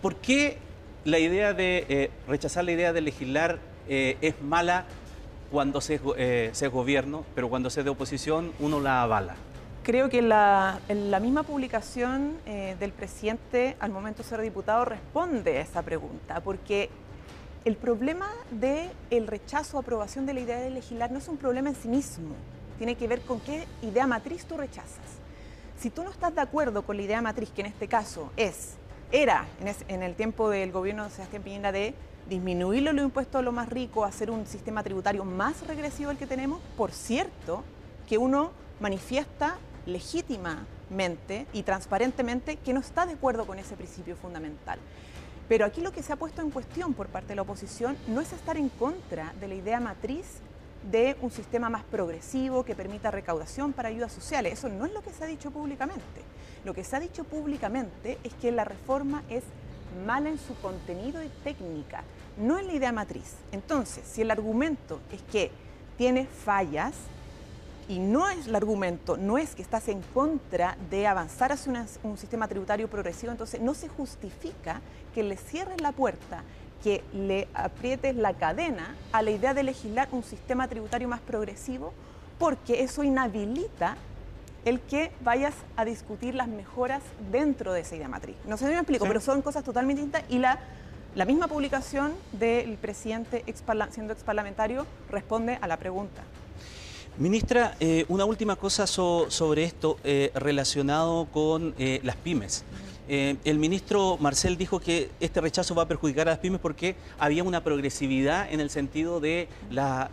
¿Por 0.00 0.14
qué 0.16 0.69
la 1.04 1.18
idea 1.18 1.52
de 1.52 1.86
eh, 1.88 2.10
rechazar 2.28 2.64
la 2.64 2.72
idea 2.72 2.92
de 2.92 3.00
legislar 3.00 3.58
eh, 3.88 4.16
es 4.20 4.40
mala 4.42 4.84
cuando 5.50 5.80
se, 5.80 6.00
eh, 6.16 6.50
es 6.52 6.70
gobierno, 6.70 7.24
pero 7.34 7.48
cuando 7.48 7.70
se 7.70 7.80
es 7.80 7.84
de 7.84 7.90
oposición 7.90 8.52
uno 8.60 8.80
la 8.80 9.02
avala. 9.02 9.34
Creo 9.82 10.08
que 10.10 10.22
la, 10.22 10.78
misma 11.20 11.42
publicación 11.42 12.34
del 12.44 12.92
presidente 12.92 13.76
al 13.80 13.90
momento 13.90 14.22
de 14.22 14.28
ser 14.28 14.42
diputado 14.42 14.84
responde 14.84 15.56
a 15.56 15.62
esa 15.62 15.82
pregunta, 15.82 16.40
porque 16.42 16.90
el 17.64 17.76
problema 17.76 18.28
del 18.50 18.90
el 19.08 19.26
rechazo 19.26 19.78
o 19.78 19.80
aprobación 19.80 20.26
de 20.26 20.34
la 20.34 20.40
idea 20.40 20.60
de 20.60 20.70
legislar 20.70 21.10
no 21.10 21.18
es 21.18 21.28
un 21.28 21.38
problema 21.38 21.70
en 21.70 21.74
sí 21.74 21.88
mismo, 21.88 22.34
tiene 22.76 22.94
que 22.94 23.08
ver 23.08 23.22
con 23.22 23.40
qué 23.40 23.64
idea 23.82 24.06
matriz 24.06 24.44
tú 24.44 24.58
rechazas. 24.58 24.98
Si 25.78 25.88
tú 25.88 26.04
no 26.04 26.10
estás 26.10 26.34
de 26.34 26.42
acuerdo 26.42 26.82
con 26.82 26.98
la 26.98 27.02
idea 27.02 27.22
matriz, 27.22 27.50
que 27.50 27.62
en 27.62 27.68
este 27.68 27.88
caso 27.88 28.30
es 28.36 28.76
era 29.12 29.46
en, 29.88 30.02
el 30.02 30.14
tiempo 30.14 30.48
del 30.48 30.72
gobierno 30.72 31.04
de 31.04 31.10
Sebastián 31.10 31.42
Piñera 31.42 31.72
de 31.72 31.94
disminuir 32.28 32.82
los 32.82 32.94
impuestos 32.94 33.40
a 33.40 33.42
los 33.42 33.52
más 33.52 33.68
ricos, 33.68 34.08
hacer 34.08 34.30
un 34.30 34.46
sistema 34.46 34.82
tributario 34.82 35.24
más 35.24 35.66
regresivo 35.66 36.10
al 36.10 36.18
que 36.18 36.26
tenemos, 36.26 36.60
por 36.76 36.92
cierto, 36.92 37.64
que 38.08 38.18
uno 38.18 38.52
manifiesta 38.78 39.56
legítimamente 39.86 41.46
y 41.52 41.62
transparentemente 41.62 42.56
que 42.56 42.72
no 42.72 42.80
está 42.80 43.04
de 43.06 43.14
acuerdo 43.14 43.46
con 43.46 43.58
ese 43.58 43.76
principio 43.76 44.14
fundamental. 44.16 44.78
Pero 45.48 45.64
aquí 45.64 45.80
lo 45.80 45.90
que 45.90 46.04
se 46.04 46.12
ha 46.12 46.16
puesto 46.16 46.42
en 46.42 46.50
cuestión 46.50 46.94
por 46.94 47.08
parte 47.08 47.30
de 47.30 47.34
la 47.36 47.42
oposición 47.42 47.96
no 48.06 48.20
es 48.20 48.32
estar 48.32 48.56
en 48.56 48.68
contra 48.68 49.34
de 49.40 49.48
la 49.48 49.54
idea 49.54 49.80
matriz 49.80 50.40
de 50.90 51.16
un 51.20 51.30
sistema 51.30 51.68
más 51.68 51.84
progresivo 51.84 52.64
que 52.64 52.74
permita 52.74 53.10
recaudación 53.10 53.72
para 53.72 53.88
ayudas 53.88 54.12
sociales. 54.12 54.54
Eso 54.54 54.68
no 54.68 54.86
es 54.86 54.92
lo 54.92 55.02
que 55.02 55.12
se 55.12 55.24
ha 55.24 55.26
dicho 55.26 55.50
públicamente. 55.50 56.22
Lo 56.64 56.74
que 56.74 56.84
se 56.84 56.96
ha 56.96 57.00
dicho 57.00 57.24
públicamente 57.24 58.18
es 58.24 58.32
que 58.34 58.52
la 58.52 58.64
reforma 58.64 59.22
es 59.28 59.44
mala 60.06 60.30
en 60.30 60.38
su 60.38 60.54
contenido 60.56 61.22
y 61.22 61.28
técnica, 61.44 62.04
no 62.38 62.58
en 62.58 62.66
la 62.66 62.74
idea 62.74 62.92
matriz. 62.92 63.34
Entonces, 63.52 64.04
si 64.06 64.22
el 64.22 64.30
argumento 64.30 65.00
es 65.12 65.22
que 65.22 65.50
tiene 65.96 66.26
fallas, 66.26 66.94
y 67.90 67.98
no 67.98 68.28
es 68.28 68.46
el 68.46 68.54
argumento, 68.54 69.16
no 69.16 69.36
es 69.36 69.56
que 69.56 69.62
estás 69.62 69.88
en 69.88 70.00
contra 70.14 70.76
de 70.90 71.08
avanzar 71.08 71.50
hacia 71.50 71.86
un 72.04 72.16
sistema 72.16 72.46
tributario 72.46 72.88
progresivo, 72.88 73.32
entonces 73.32 73.60
no 73.60 73.74
se 73.74 73.88
justifica 73.88 74.80
que 75.12 75.24
le 75.24 75.36
cierres 75.36 75.80
la 75.80 75.90
puerta, 75.90 76.44
que 76.82 77.02
le 77.12 77.48
aprietes 77.54 78.16
la 78.16 78.34
cadena 78.34 78.94
a 79.12 79.22
la 79.22 79.30
idea 79.30 79.54
de 79.54 79.62
legislar 79.62 80.08
un 80.12 80.22
sistema 80.22 80.68
tributario 80.68 81.08
más 81.08 81.20
progresivo, 81.20 81.92
porque 82.38 82.82
eso 82.82 83.04
inhabilita 83.04 83.96
el 84.64 84.80
que 84.80 85.10
vayas 85.22 85.54
a 85.76 85.84
discutir 85.84 86.34
las 86.34 86.48
mejoras 86.48 87.02
dentro 87.30 87.72
de 87.72 87.80
esa 87.80 87.96
idea 87.96 88.08
matriz. 88.08 88.36
No 88.46 88.56
sé 88.56 88.66
si 88.66 88.72
me 88.72 88.78
explico, 88.78 89.06
pero 89.06 89.20
son 89.20 89.42
cosas 89.42 89.64
totalmente 89.64 90.02
distintas 90.02 90.30
y 90.30 90.38
la, 90.38 90.58
la 91.14 91.24
misma 91.24 91.48
publicación 91.48 92.12
del 92.32 92.76
presidente 92.76 93.44
siendo 93.90 94.12
exparlamentario 94.12 94.86
responde 95.10 95.58
a 95.60 95.66
la 95.66 95.76
pregunta. 95.76 96.22
Ministra, 97.18 97.74
eh, 97.80 98.06
una 98.08 98.24
última 98.24 98.56
cosa 98.56 98.86
sobre 98.86 99.64
esto 99.64 99.98
eh, 100.04 100.30
relacionado 100.34 101.26
con 101.26 101.74
eh, 101.78 102.00
las 102.02 102.16
pymes. 102.16 102.64
Eh, 103.12 103.38
el 103.42 103.58
ministro 103.58 104.18
Marcel 104.20 104.56
dijo 104.56 104.78
que 104.78 105.10
este 105.18 105.40
rechazo 105.40 105.74
va 105.74 105.82
a 105.82 105.88
perjudicar 105.88 106.28
a 106.28 106.30
las 106.30 106.38
pymes 106.38 106.60
porque 106.60 106.94
había 107.18 107.42
una 107.42 107.64
progresividad 107.64 108.52
en 108.52 108.60
el 108.60 108.70
sentido 108.70 109.18
de 109.18 109.48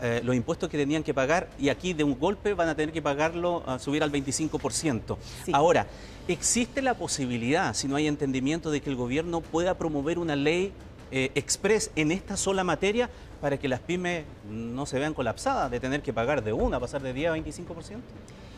eh, 0.01 0.21
los 0.23 0.35
impuestos 0.35 0.67
que 0.67 0.79
tenían 0.79 1.03
que 1.03 1.13
pagar 1.13 1.47
y 1.59 1.69
aquí 1.69 1.93
de 1.93 2.03
un 2.03 2.17
golpe 2.17 2.55
van 2.55 2.69
a 2.69 2.75
tener 2.75 2.91
que 2.91 3.03
pagarlo, 3.03 3.61
a 3.67 3.77
subir 3.77 4.01
al 4.01 4.11
25%. 4.11 5.15
Ahora, 5.53 5.85
¿existe 6.27 6.81
la 6.81 6.95
posibilidad, 6.95 7.75
si 7.75 7.87
no 7.87 7.97
hay 7.97 8.07
entendimiento, 8.07 8.71
de 8.71 8.81
que 8.81 8.89
el 8.89 8.95
gobierno 8.95 9.41
pueda 9.41 9.77
promover 9.77 10.17
una 10.17 10.35
ley 10.35 10.73
eh, 11.11 11.31
express 11.35 11.91
en 11.95 12.11
esta 12.11 12.35
sola 12.35 12.63
materia 12.63 13.11
para 13.41 13.59
que 13.59 13.67
las 13.67 13.79
pymes 13.79 14.25
no 14.49 14.87
se 14.87 14.97
vean 14.97 15.13
colapsadas 15.13 15.69
de 15.69 15.79
tener 15.79 16.01
que 16.01 16.13
pagar 16.13 16.43
de 16.43 16.51
una, 16.51 16.79
pasar 16.79 17.03
de 17.03 17.13
10 17.13 17.29
a 17.29 17.37
25%? 17.37 17.99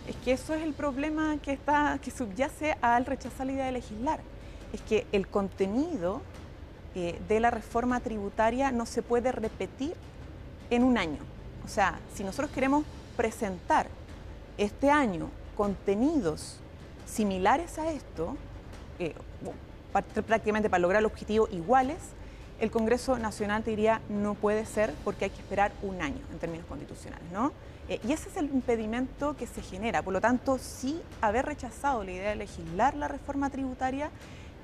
Es 0.09 0.15
que 0.15 0.31
eso 0.31 0.55
es 0.55 0.63
el 0.63 0.73
problema 0.73 1.37
que, 1.37 1.53
está, 1.53 1.99
que 2.01 2.09
subyace 2.09 2.75
al 2.81 3.05
rechazar 3.05 3.45
la 3.45 3.51
idea 3.51 3.65
de 3.67 3.73
legislar. 3.73 4.19
Es 4.73 4.81
que 4.81 5.05
el 5.11 5.27
contenido 5.27 6.23
eh, 6.95 7.21
de 7.27 7.39
la 7.39 7.51
reforma 7.51 7.99
tributaria 7.99 8.71
no 8.71 8.87
se 8.87 9.03
puede 9.03 9.31
repetir 9.31 9.93
en 10.71 10.83
un 10.83 10.97
año. 10.97 11.19
O 11.63 11.67
sea, 11.67 11.99
si 12.15 12.23
nosotros 12.23 12.49
queremos 12.49 12.85
presentar 13.15 13.85
este 14.57 14.89
año 14.89 15.29
contenidos 15.55 16.57
similares 17.05 17.77
a 17.77 17.91
esto, 17.91 18.35
eh, 18.97 19.13
prácticamente 20.25 20.71
para 20.71 20.81
lograr 20.81 21.01
el 21.01 21.05
objetivo 21.05 21.47
iguales, 21.51 21.97
el 22.59 22.71
Congreso 22.71 23.17
Nacional 23.17 23.63
te 23.63 23.71
diría 23.71 24.01
no 24.09 24.33
puede 24.33 24.65
ser 24.65 24.93
porque 25.03 25.25
hay 25.25 25.31
que 25.31 25.41
esperar 25.41 25.71
un 25.81 26.01
año 26.01 26.21
en 26.31 26.39
términos 26.39 26.65
constitucionales, 26.67 27.29
¿no? 27.31 27.51
Eh, 27.87 27.99
y 28.07 28.11
ese 28.13 28.29
es 28.29 28.37
el 28.37 28.45
impedimento 28.45 29.35
que 29.35 29.47
se 29.47 29.61
genera. 29.61 30.03
Por 30.03 30.13
lo 30.13 30.21
tanto, 30.21 30.59
sí 30.59 31.01
haber 31.21 31.45
rechazado 31.45 32.03
la 32.03 32.11
idea 32.11 32.29
de 32.29 32.35
legislar 32.35 32.95
la 32.95 33.07
reforma 33.07 33.49
tributaria 33.49 34.11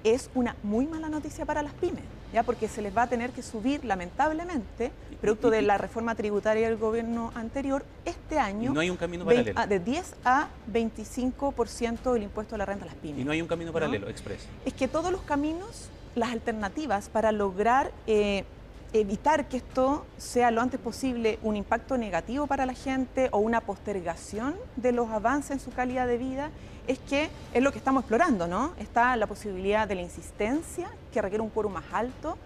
es 0.06 0.30
una 0.36 0.56
muy 0.62 0.86
mala 0.86 1.10
noticia 1.10 1.46
para 1.46 1.64
las 1.64 1.74
pymes, 1.74 2.04
ya 2.32 2.44
porque 2.44 2.68
se 2.68 2.84
les 2.84 2.96
va 2.96 3.04
a 3.04 3.08
tener 3.08 3.32
que 3.32 3.42
subir 3.42 3.84
lamentablemente, 3.84 4.92
producto 5.20 5.50
de 5.50 5.64
la 5.64 5.80
reforma 5.80 6.14
tributaria 6.14 6.70
del 6.70 6.78
gobierno 6.78 7.32
anterior, 7.34 7.84
este 8.06 8.38
año 8.38 8.72
no 8.72 8.82
hay 8.82 8.92
un 8.92 8.98
camino 8.98 9.26
paralelo. 9.26 9.60
Ah, 9.60 9.66
de 9.66 9.80
10 9.80 10.16
a 10.24 10.50
25% 10.72 12.14
del 12.14 12.22
impuesto 12.22 12.54
a 12.54 12.60
la 12.60 12.66
renta 12.66 12.86
a 12.86 12.88
las 12.88 12.96
pymes. 12.96 13.22
Y 13.22 13.24
no 13.24 13.32
hay 13.32 13.42
un 13.42 13.48
camino 13.48 13.74
paralelo, 13.74 14.08
express. 14.08 14.46
Es 14.64 14.74
que 14.76 14.88
todos 14.88 15.12
los 15.12 15.22
caminos, 15.22 15.90
las 16.16 16.32
alternativas 16.32 17.10
para 17.10 17.32
lograr 17.32 17.92
eh, 18.08 18.46
evitar 18.94 19.48
que 19.48 19.58
esto 19.58 20.06
sea 20.18 20.52
lo 20.52 20.62
antes 20.62 20.80
posible 20.80 21.38
un 21.44 21.56
impacto 21.56 21.98
negativo 21.98 22.48
para 22.48 22.66
la 22.66 22.74
gente 22.74 23.30
o 23.32 23.40
una 23.40 23.62
postergación 23.62 24.56
de 24.78 24.92
los 24.94 25.10
avances 25.10 25.52
en 25.52 25.60
su 25.60 25.72
calidad 25.72 26.08
de 26.08 26.18
vida, 26.18 26.50
es 26.88 27.00
que 27.00 27.30
es 27.54 27.62
lo 27.62 27.72
que 27.72 27.78
estamos 27.78 28.02
explorando, 28.02 28.48
¿no? 28.48 28.74
Está 28.80 29.16
la 29.18 29.28
posibilidad 29.28 29.88
de 29.88 29.96
la 29.96 30.02
insistencia, 30.02 30.90
que 31.12 31.22
requiere 31.22 31.42
un 31.42 31.50
quórum 31.50 31.74
más 31.74 31.86
alto, 31.92 32.38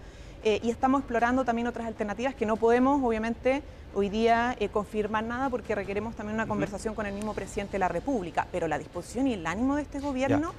eh, 0.42 0.58
y 0.62 0.70
estamos 0.70 1.00
explorando 1.00 1.44
también 1.44 1.68
otras 1.68 1.86
alternativas 1.86 2.34
que 2.34 2.46
no 2.46 2.56
podemos, 2.56 3.00
obviamente, 3.04 3.62
hoy 3.94 4.08
día 4.08 4.56
eh, 4.58 4.68
confirmar 4.70 5.24
nada 5.24 5.50
porque 5.50 5.74
requeremos 5.74 6.16
también 6.16 6.34
una 6.34 6.46
conversación 6.46 6.94
con 6.94 7.06
el 7.06 7.12
mismo 7.12 7.34
presidente 7.34 7.72
de 7.72 7.80
la 7.80 7.88
República, 7.88 8.46
pero 8.50 8.66
la 8.66 8.78
disposición 8.78 9.26
y 9.26 9.34
el 9.34 9.46
ánimo 9.46 9.76
de 9.76 9.82
este 9.82 10.00
gobierno 10.00 10.52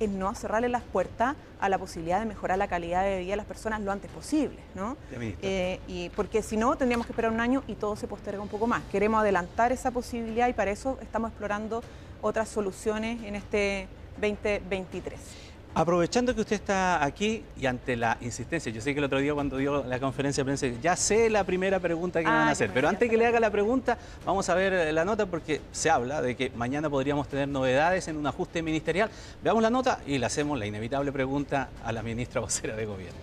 es 0.00 0.10
no 0.10 0.34
cerrarle 0.34 0.68
las 0.68 0.82
puertas 0.82 1.36
a 1.60 1.68
la 1.68 1.78
posibilidad 1.78 2.20
de 2.20 2.26
mejorar 2.26 2.58
la 2.58 2.68
calidad 2.68 3.04
de 3.04 3.20
vida 3.20 3.30
de 3.32 3.36
las 3.36 3.46
personas 3.46 3.80
lo 3.80 3.92
antes 3.92 4.10
posible, 4.10 4.58
¿no? 4.74 4.96
Eh, 5.12 5.80
y 5.88 6.10
porque 6.10 6.42
si 6.42 6.56
no, 6.56 6.76
tendríamos 6.76 7.06
que 7.06 7.12
esperar 7.12 7.30
un 7.30 7.40
año 7.40 7.62
y 7.66 7.74
todo 7.74 7.96
se 7.96 8.06
posterga 8.06 8.40
un 8.42 8.48
poco 8.48 8.66
más. 8.66 8.82
Queremos 8.90 9.20
adelantar 9.20 9.72
esa 9.72 9.90
posibilidad 9.90 10.48
y 10.48 10.52
para 10.52 10.70
eso 10.70 10.98
estamos 11.00 11.30
explorando 11.30 11.82
otras 12.20 12.48
soluciones 12.48 13.22
en 13.22 13.36
este 13.36 13.88
2023. 14.20 15.45
Aprovechando 15.78 16.34
que 16.34 16.40
usted 16.40 16.56
está 16.56 17.04
aquí 17.04 17.44
y 17.60 17.66
ante 17.66 17.96
la 17.96 18.16
insistencia, 18.22 18.72
yo 18.72 18.80
sé 18.80 18.94
que 18.94 18.98
el 18.98 19.04
otro 19.04 19.18
día 19.18 19.34
cuando 19.34 19.58
dio 19.58 19.84
la 19.84 20.00
conferencia 20.00 20.42
de 20.42 20.46
prensa, 20.46 20.66
ya 20.80 20.96
sé 20.96 21.28
la 21.28 21.44
primera 21.44 21.78
pregunta 21.78 22.20
que 22.20 22.24
me 22.24 22.32
van 22.32 22.44
a 22.44 22.48
ah, 22.48 22.52
hacer, 22.52 22.70
pero 22.72 22.88
antes 22.88 23.10
que 23.10 23.18
le 23.18 23.26
haga 23.26 23.38
la 23.40 23.50
pregunta, 23.50 23.98
vamos 24.24 24.48
a 24.48 24.54
ver 24.54 24.94
la 24.94 25.04
nota 25.04 25.26
porque 25.26 25.60
se 25.72 25.90
habla 25.90 26.22
de 26.22 26.34
que 26.34 26.48
mañana 26.48 26.88
podríamos 26.88 27.28
tener 27.28 27.48
novedades 27.48 28.08
en 28.08 28.16
un 28.16 28.26
ajuste 28.26 28.62
ministerial. 28.62 29.10
Veamos 29.44 29.62
la 29.62 29.68
nota 29.68 29.98
y 30.06 30.16
le 30.16 30.24
hacemos 30.24 30.58
la 30.58 30.64
inevitable 30.64 31.12
pregunta 31.12 31.68
a 31.84 31.92
la 31.92 32.02
ministra 32.02 32.40
vocera 32.40 32.74
de 32.74 32.86
Gobierno. 32.86 33.18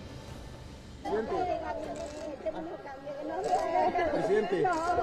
Presidente. 4.12 4.62
No 4.62 4.93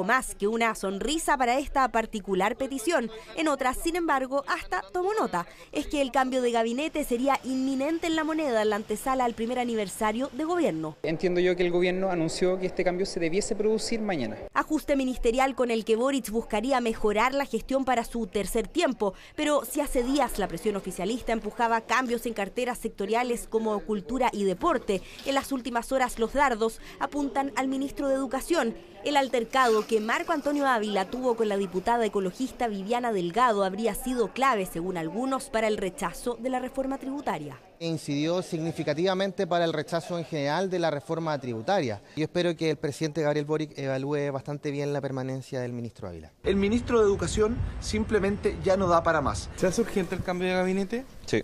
hubo 0.00 0.04
más 0.04 0.34
que 0.34 0.46
una 0.46 0.74
sonrisa 0.74 1.36
para 1.36 1.58
esta 1.58 1.86
particular 1.88 2.56
petición. 2.56 3.10
En 3.36 3.48
otras, 3.48 3.76
sin 3.76 3.96
embargo, 3.96 4.44
hasta 4.46 4.82
tomó 4.92 5.12
nota. 5.12 5.46
Es 5.72 5.86
que 5.86 6.00
el 6.00 6.10
cambio 6.10 6.40
de 6.40 6.52
gabinete 6.52 7.04
sería 7.04 7.38
inminente 7.44 8.06
en 8.06 8.16
la 8.16 8.24
moneda 8.24 8.62
en 8.62 8.70
la 8.70 8.76
antesala 8.76 9.24
al 9.24 9.34
primer 9.34 9.58
aniversario 9.58 10.30
de 10.32 10.44
gobierno. 10.44 10.96
Entiendo 11.02 11.40
yo 11.40 11.54
que 11.54 11.64
el 11.64 11.70
gobierno 11.70 12.10
anunció 12.10 12.58
que 12.58 12.66
este 12.66 12.84
cambio 12.84 13.04
se 13.04 13.20
debiese 13.20 13.54
producir 13.54 14.00
mañana. 14.00 14.36
Ajuste 14.54 14.96
ministerial 14.96 15.54
con 15.54 15.70
el 15.70 15.84
que 15.84 15.96
Boric 15.96 16.30
buscaría 16.30 16.80
mejorar 16.80 17.34
la 17.34 17.44
gestión 17.44 17.84
para 17.84 18.04
su 18.04 18.26
tercer 18.26 18.68
tiempo. 18.68 19.14
Pero 19.36 19.64
si 19.64 19.80
hace 19.80 20.02
días 20.02 20.38
la 20.38 20.48
presión 20.48 20.76
oficialista 20.76 21.32
empujaba 21.32 21.82
cambios 21.82 22.24
en 22.24 22.32
carteras 22.32 22.78
sectoriales 22.78 23.46
como 23.48 23.78
cultura 23.80 24.30
y 24.32 24.44
deporte, 24.44 25.02
en 25.26 25.34
las 25.34 25.52
últimas 25.52 25.92
horas 25.92 26.18
los 26.18 26.32
dardos 26.32 26.80
apuntan 27.00 27.52
al 27.56 27.68
ministro 27.68 28.08
de 28.08 28.14
Educación. 28.14 28.74
El 29.04 29.16
altercado 29.16 29.86
que 29.90 30.00
Marco 30.00 30.32
Antonio 30.32 30.68
Ávila 30.68 31.06
tuvo 31.06 31.34
con 31.34 31.48
la 31.48 31.56
diputada 31.56 32.06
ecologista 32.06 32.68
Viviana 32.68 33.12
Delgado 33.12 33.64
habría 33.64 33.92
sido 33.96 34.28
clave, 34.28 34.64
según 34.64 34.96
algunos, 34.96 35.50
para 35.50 35.66
el 35.66 35.78
rechazo 35.78 36.38
de 36.40 36.48
la 36.48 36.60
reforma 36.60 36.96
tributaria. 36.96 37.58
Incidió 37.80 38.40
significativamente 38.40 39.48
para 39.48 39.64
el 39.64 39.72
rechazo 39.72 40.16
en 40.16 40.24
general 40.24 40.70
de 40.70 40.78
la 40.78 40.92
reforma 40.92 41.36
tributaria. 41.40 42.00
Yo 42.14 42.22
espero 42.22 42.54
que 42.54 42.70
el 42.70 42.76
presidente 42.76 43.22
Gabriel 43.22 43.46
Boric 43.46 43.76
evalúe 43.76 44.30
bastante 44.30 44.70
bien 44.70 44.92
la 44.92 45.00
permanencia 45.00 45.60
del 45.60 45.72
ministro 45.72 46.06
Ávila. 46.06 46.30
El 46.44 46.54
ministro 46.54 47.00
de 47.00 47.06
Educación 47.06 47.56
simplemente 47.80 48.56
ya 48.62 48.76
no 48.76 48.86
da 48.86 49.02
para 49.02 49.20
más. 49.20 49.50
¿Se 49.56 49.66
hace 49.66 49.80
urgente 49.80 50.14
el 50.14 50.22
cambio 50.22 50.46
de 50.46 50.54
gabinete? 50.54 51.04
Sí. 51.26 51.42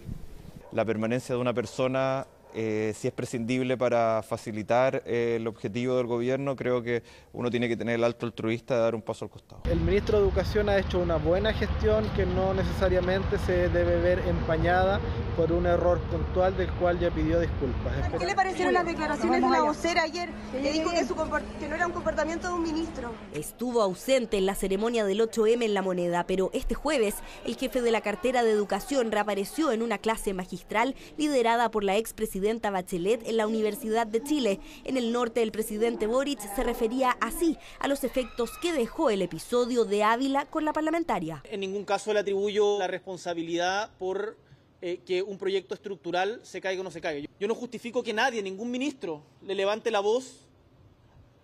La 0.71 0.85
permanencia 0.85 1.35
de 1.35 1.41
una 1.41 1.53
persona 1.53 2.29
eh, 2.59 2.95
si 2.97 3.07
es 3.07 3.13
prescindible 3.13 3.77
para 3.77 4.23
facilitar 4.23 5.03
eh, 5.05 5.37
el 5.37 5.47
objetivo 5.47 5.99
del 5.99 6.07
gobierno, 6.07 6.57
creo 6.57 6.83
que 6.83 7.03
uno 7.35 7.51
tiene 7.51 7.69
que 7.69 7.77
tener 7.77 7.97
el 7.97 8.05
alto 8.05 8.25
altruista 8.25 8.77
de 8.77 8.81
dar 8.81 8.95
un 8.95 9.03
paso 9.03 9.27
al 9.27 9.31
costado. 9.31 9.61
El 9.71 9.81
ministro 9.81 10.17
de 10.17 10.25
Educación 10.25 10.71
ha 10.71 10.79
hecho 10.79 10.99
una 10.99 11.17
buena 11.17 11.53
gestión 11.53 12.09
que 12.17 12.25
no 12.25 12.55
necesariamente 12.55 13.37
se 13.41 13.69
debe 13.69 14.01
ver 14.01 14.21
empañada 14.21 15.01
por 15.37 15.53
un 15.53 15.67
error 15.67 16.01
puntual 16.05 16.57
del 16.57 16.71
cual 16.73 16.99
ya 16.99 17.11
pidió 17.11 17.41
disculpas. 17.41 17.93
¿Qué 18.19 18.25
le 18.25 18.35
parecieron 18.35 18.73
las 18.73 18.87
declaraciones 18.87 19.43
de 19.43 19.51
la 19.51 19.61
vocera 19.61 20.05
ayer 20.05 20.31
que 20.51 20.73
dijo 20.73 20.91
que, 20.93 21.05
su 21.05 21.15
que 21.15 21.69
no 21.69 21.75
era 21.75 21.87
un 21.87 21.93
comportamiento 21.93 22.49
de 22.49 22.55
un 22.55 22.63
ministro? 22.63 23.13
Estuvo 23.35 23.83
ausente 23.83 24.39
en 24.39 24.47
la 24.47 24.55
ceremonia 24.55 25.05
del 25.05 25.21
8M 25.21 25.63
en 25.63 25.75
La 25.75 25.83
Moneda, 25.83 26.25
pero 26.27 26.49
este 26.55 26.75
jueves 26.75 27.17
el 27.45 27.57
jefe 27.57 27.83
de 27.83 27.91
la 27.91 28.01
cartera 28.01 28.43
de 28.43 28.51
Educación 28.51 29.13
reapareció 29.13 29.73
en 29.73 29.83
una 29.83 29.99
clase 29.99 30.33
magistral 30.33 30.95
liderada 31.19 31.71
por 31.71 31.85
la 31.85 31.99
expresidenta 31.99 32.46
Bachelet 32.55 33.27
en 33.27 33.37
la 33.37 33.47
Universidad 33.47 34.07
de 34.07 34.23
Chile. 34.23 34.61
En 34.85 34.97
el 34.97 35.13
norte, 35.13 35.43
el 35.43 35.51
presidente 35.51 36.07
Boric 36.07 36.39
se 36.55 36.63
refería 36.63 37.11
así 37.21 37.59
a 37.81 37.89
los 37.89 38.05
efectos 38.05 38.51
que 38.63 38.73
dejó 38.73 39.11
el 39.11 39.21
episodio 39.21 39.85
de 39.85 40.05
Ávila 40.05 40.47
con 40.47 40.65
la 40.65 40.73
parlamentaria. 40.73 41.43
En 41.51 41.61
ningún 41.61 41.85
caso 41.85 42.13
le 42.13 42.21
atribuyo 42.21 42.79
la 42.79 42.87
responsabilidad 42.87 43.91
por 43.99 44.37
eh, 44.81 45.01
que 45.05 45.23
un 45.23 45.39
proyecto 45.39 45.75
estructural 45.75 46.41
se 46.45 46.61
caiga 46.61 46.83
o 46.83 46.85
no 46.85 46.91
se 46.93 47.01
caiga. 47.01 47.29
Yo 47.41 47.49
no 47.49 47.55
justifico 47.57 48.03
que 48.03 48.13
nadie, 48.13 48.43
ningún 48.43 48.71
ministro, 48.71 49.23
le 49.43 49.57
levante 49.57 49.91
la 49.91 50.01
voz 50.01 50.47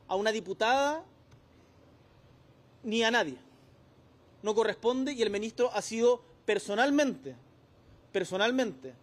a 0.07 0.15
una 0.15 0.31
diputada 0.31 1.05
ni 2.85 3.03
a 3.03 3.11
nadie. 3.11 3.39
No 4.43 4.55
corresponde 4.55 5.13
y 5.13 5.23
el 5.23 5.31
ministro 5.31 5.71
ha 5.75 5.83
sido 5.83 6.23
personalmente, 6.45 7.35
personalmente, 8.13 8.95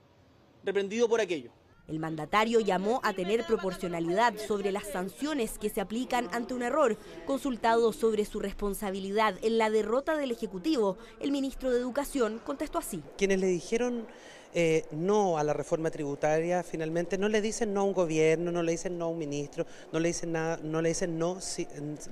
reprendido 0.64 1.10
por 1.10 1.20
aquello. 1.20 1.59
El 1.90 2.00
mandatario 2.00 2.60
llamó 2.60 3.02
a 3.04 3.14
tener 3.14 3.46
proporcionalidad 3.46 4.36
sobre 4.38 4.72
las 4.72 4.86
sanciones 4.86 5.58
que 5.58 5.70
se 5.70 5.82
aplican 5.82 6.30
ante 6.32 6.54
un 6.54 6.62
error. 6.62 6.98
Consultado 7.26 7.94
sobre 7.94 8.26
su 8.26 8.40
responsabilidad 8.40 9.36
en 9.42 9.58
la 9.58 9.72
derrota 9.72 10.16
del 10.16 10.32
Ejecutivo, 10.32 10.98
el 11.20 11.32
ministro 11.32 11.72
de 11.72 11.80
Educación 11.80 12.42
contestó 12.46 12.78
así. 12.78 13.02
Quienes 13.18 13.40
le 13.40 13.48
dijeron 13.48 14.06
eh, 14.54 14.86
no 14.92 15.38
a 15.38 15.44
la 15.44 15.54
reforma 15.54 15.90
tributaria, 15.90 16.64
finalmente 16.64 17.18
no 17.18 17.28
le 17.28 17.42
dicen 17.42 17.74
no 17.74 17.82
a 17.82 17.84
un 17.84 17.94
gobierno, 17.94 18.52
no 18.52 18.64
le 18.64 18.72
dicen 18.72 18.98
no 18.98 19.06
a 19.06 19.08
un 19.10 19.18
ministro, 19.18 19.66
no 19.92 20.00
le 20.00 20.10
dicen 20.10 20.32
nada, 20.32 20.60
no 20.64 20.82
le 20.82 20.90
dicen 20.90 21.18
no 21.18 21.38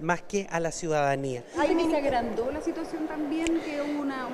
más 0.02 0.22
que 0.24 0.48
a 0.50 0.60
la 0.60 0.72
ciudadanía. 0.72 1.44
¿Hay 1.58 1.76
se 1.78 1.96
agrandó 1.96 2.52
la 2.52 2.62
situación 2.62 3.08
también, 3.08 3.60
que 3.62 3.82
hubo 3.82 4.02
una 4.02 4.28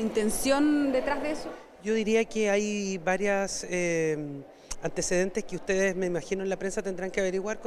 intención 0.00 0.92
detrás 0.92 1.22
de 1.22 1.32
eso? 1.32 1.67
Yo 1.84 1.94
diría 1.94 2.24
que 2.24 2.50
hay 2.50 2.98
varias 2.98 3.64
eh, 3.70 4.42
antecedentes 4.82 5.44
que 5.44 5.56
ustedes, 5.56 5.94
me 5.94 6.06
imagino, 6.06 6.42
en 6.42 6.48
la 6.48 6.58
prensa 6.58 6.82
tendrán 6.82 7.10
que 7.12 7.20
averiguar 7.20 7.60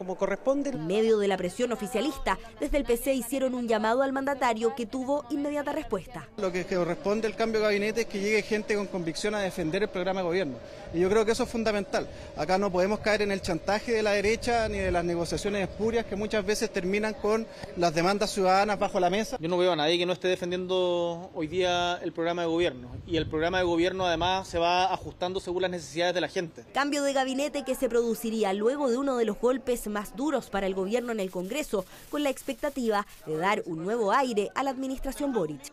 como 0.00 0.14
corresponde. 0.14 0.70
En 0.70 0.86
medio 0.86 1.18
de 1.18 1.28
la 1.28 1.36
presión 1.36 1.72
oficialista, 1.72 2.38
desde 2.58 2.78
el 2.78 2.84
PC 2.84 3.12
hicieron 3.12 3.52
un 3.54 3.68
llamado 3.68 4.00
al 4.00 4.12
mandatario 4.12 4.74
que 4.74 4.86
tuvo 4.86 5.26
inmediata 5.28 5.72
respuesta. 5.72 6.26
Lo 6.38 6.50
que 6.50 6.64
corresponde 6.64 7.26
al 7.26 7.36
cambio 7.36 7.60
de 7.60 7.66
gabinete 7.66 8.00
es 8.00 8.06
que 8.06 8.18
llegue 8.18 8.40
gente 8.40 8.76
con 8.76 8.86
convicción 8.86 9.34
a 9.34 9.40
defender 9.40 9.82
el 9.82 9.90
programa 9.90 10.20
de 10.20 10.26
gobierno. 10.26 10.54
Y 10.94 11.00
yo 11.00 11.10
creo 11.10 11.26
que 11.26 11.32
eso 11.32 11.42
es 11.42 11.50
fundamental. 11.50 12.08
Acá 12.34 12.56
no 12.56 12.72
podemos 12.72 13.00
caer 13.00 13.20
en 13.20 13.30
el 13.30 13.42
chantaje 13.42 13.92
de 13.92 14.02
la 14.02 14.12
derecha 14.12 14.70
ni 14.70 14.78
de 14.78 14.90
las 14.90 15.04
negociaciones 15.04 15.68
espurias 15.68 16.06
que 16.06 16.16
muchas 16.16 16.46
veces 16.46 16.70
terminan 16.70 17.12
con 17.12 17.46
las 17.76 17.94
demandas 17.94 18.30
ciudadanas 18.30 18.78
bajo 18.78 18.98
la 19.00 19.10
mesa. 19.10 19.36
Yo 19.38 19.50
no 19.50 19.58
veo 19.58 19.72
a 19.72 19.76
nadie 19.76 19.98
que 19.98 20.06
no 20.06 20.14
esté 20.14 20.28
defendiendo 20.28 21.30
hoy 21.34 21.46
día 21.46 22.00
el 22.02 22.12
programa 22.12 22.40
de 22.40 22.48
gobierno. 22.48 22.88
Y 23.06 23.18
el 23.18 23.28
programa 23.28 23.58
de 23.58 23.64
gobierno 23.64 24.06
además 24.06 24.48
se 24.48 24.58
va 24.58 24.94
ajustando 24.94 25.40
según 25.40 25.60
las 25.60 25.70
necesidades 25.70 26.14
de 26.14 26.22
la 26.22 26.28
gente. 26.28 26.64
Cambio 26.72 27.02
de 27.02 27.12
gabinete 27.12 27.64
que 27.64 27.74
se 27.74 27.90
produciría 27.90 28.54
luego 28.54 28.88
de 28.88 28.96
uno 28.96 29.18
de 29.18 29.26
los 29.26 29.38
golpes 29.38 29.89
más 29.90 30.16
duros 30.16 30.50
para 30.50 30.66
el 30.66 30.74
gobierno 30.74 31.12
en 31.12 31.20
el 31.20 31.30
Congreso, 31.30 31.84
con 32.10 32.22
la 32.22 32.30
expectativa 32.30 33.06
de 33.26 33.36
dar 33.36 33.62
un 33.66 33.84
nuevo 33.84 34.12
aire 34.12 34.50
a 34.54 34.62
la 34.62 34.70
administración 34.70 35.32
Boric. 35.32 35.72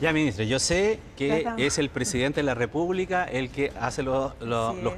Ya, 0.00 0.14
ministro, 0.14 0.44
yo 0.44 0.58
sé 0.58 0.98
que 1.14 1.46
es 1.58 1.76
el 1.76 1.90
presidente 1.90 2.40
de 2.40 2.44
la 2.44 2.54
República 2.54 3.24
el 3.24 3.50
que 3.50 3.70
hace 3.78 4.02
los 4.02 4.32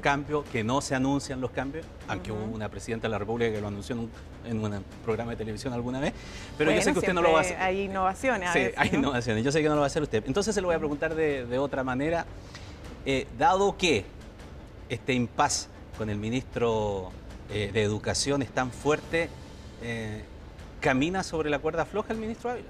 cambios, 0.01 0.45
que 0.45 0.63
no 0.63 0.81
se 0.81 0.95
anuncian 0.95 1.41
los 1.41 1.51
cambios, 1.51 1.85
aunque 2.07 2.31
hubo 2.31 2.45
una 2.45 2.69
presidenta 2.69 3.09
de 3.09 3.11
la 3.11 3.19
República 3.19 3.53
que 3.53 3.61
lo 3.61 3.67
anunció 3.67 3.97
en 4.45 4.61
un, 4.65 4.85
programa 5.05 5.33
de 5.33 5.39
televisión 5.39 5.73
alguna 5.73 5.99
vez, 5.99 6.13
pero 6.57 6.71
yo 6.71 6.81
sé 6.81 6.93
que 6.93 7.01
usted 7.01 7.15
no 7.15 7.21
lo 7.21 7.33
va 7.33 7.39
a 7.39 7.43
hacer. 7.43 7.57
Hay 7.59 7.83
innovaciones. 7.83 8.51
sí, 8.53 8.61
hay 8.77 8.91
innovaciones. 8.93 9.45
Yo 9.45 9.51
sé 9.51 9.61
que 9.61 9.69
no 9.69 9.75
lo 9.75 9.81
va 9.81 9.87
a 9.87 9.89
hacer 9.89 10.03
usted. 10.03 10.23
Entonces 10.25 10.55
se 10.55 10.61
lo 10.61 10.69
voy 10.69 10.77
a 10.77 10.79
preguntar 10.79 11.17
de, 11.17 11.59
otra 11.59 11.83
manera. 11.83 12.25
Eh, 13.05 13.27
dado 13.37 13.77
que 13.77 14.05
este 14.89 15.13
impasse 15.15 15.69
con 15.97 16.11
el 16.11 16.19
ministro 16.19 17.11
eh, 17.51 17.71
de 17.73 17.83
Educación 17.83 18.43
es 18.43 18.51
tan 18.51 18.71
fuerte, 18.71 19.29
eh, 19.83 20.23
¿camina 20.81 21.23
sobre 21.23 21.51
la 21.51 21.59
cuerda 21.59 21.85
floja 21.85 22.13
el 22.13 22.19
ministro 22.19 22.51
Ávila? 22.51 22.69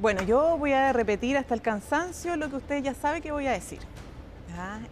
Bueno, 0.00 0.22
yo 0.22 0.58
voy 0.58 0.72
a 0.72 0.92
repetir 0.92 1.38
hasta 1.38 1.54
el 1.54 1.62
cansancio 1.62 2.36
lo 2.36 2.50
que 2.50 2.56
usted 2.56 2.82
ya 2.82 2.94
sabe 2.94 3.20
que 3.22 3.32
voy 3.32 3.46
a 3.46 3.52
decir. 3.52 3.78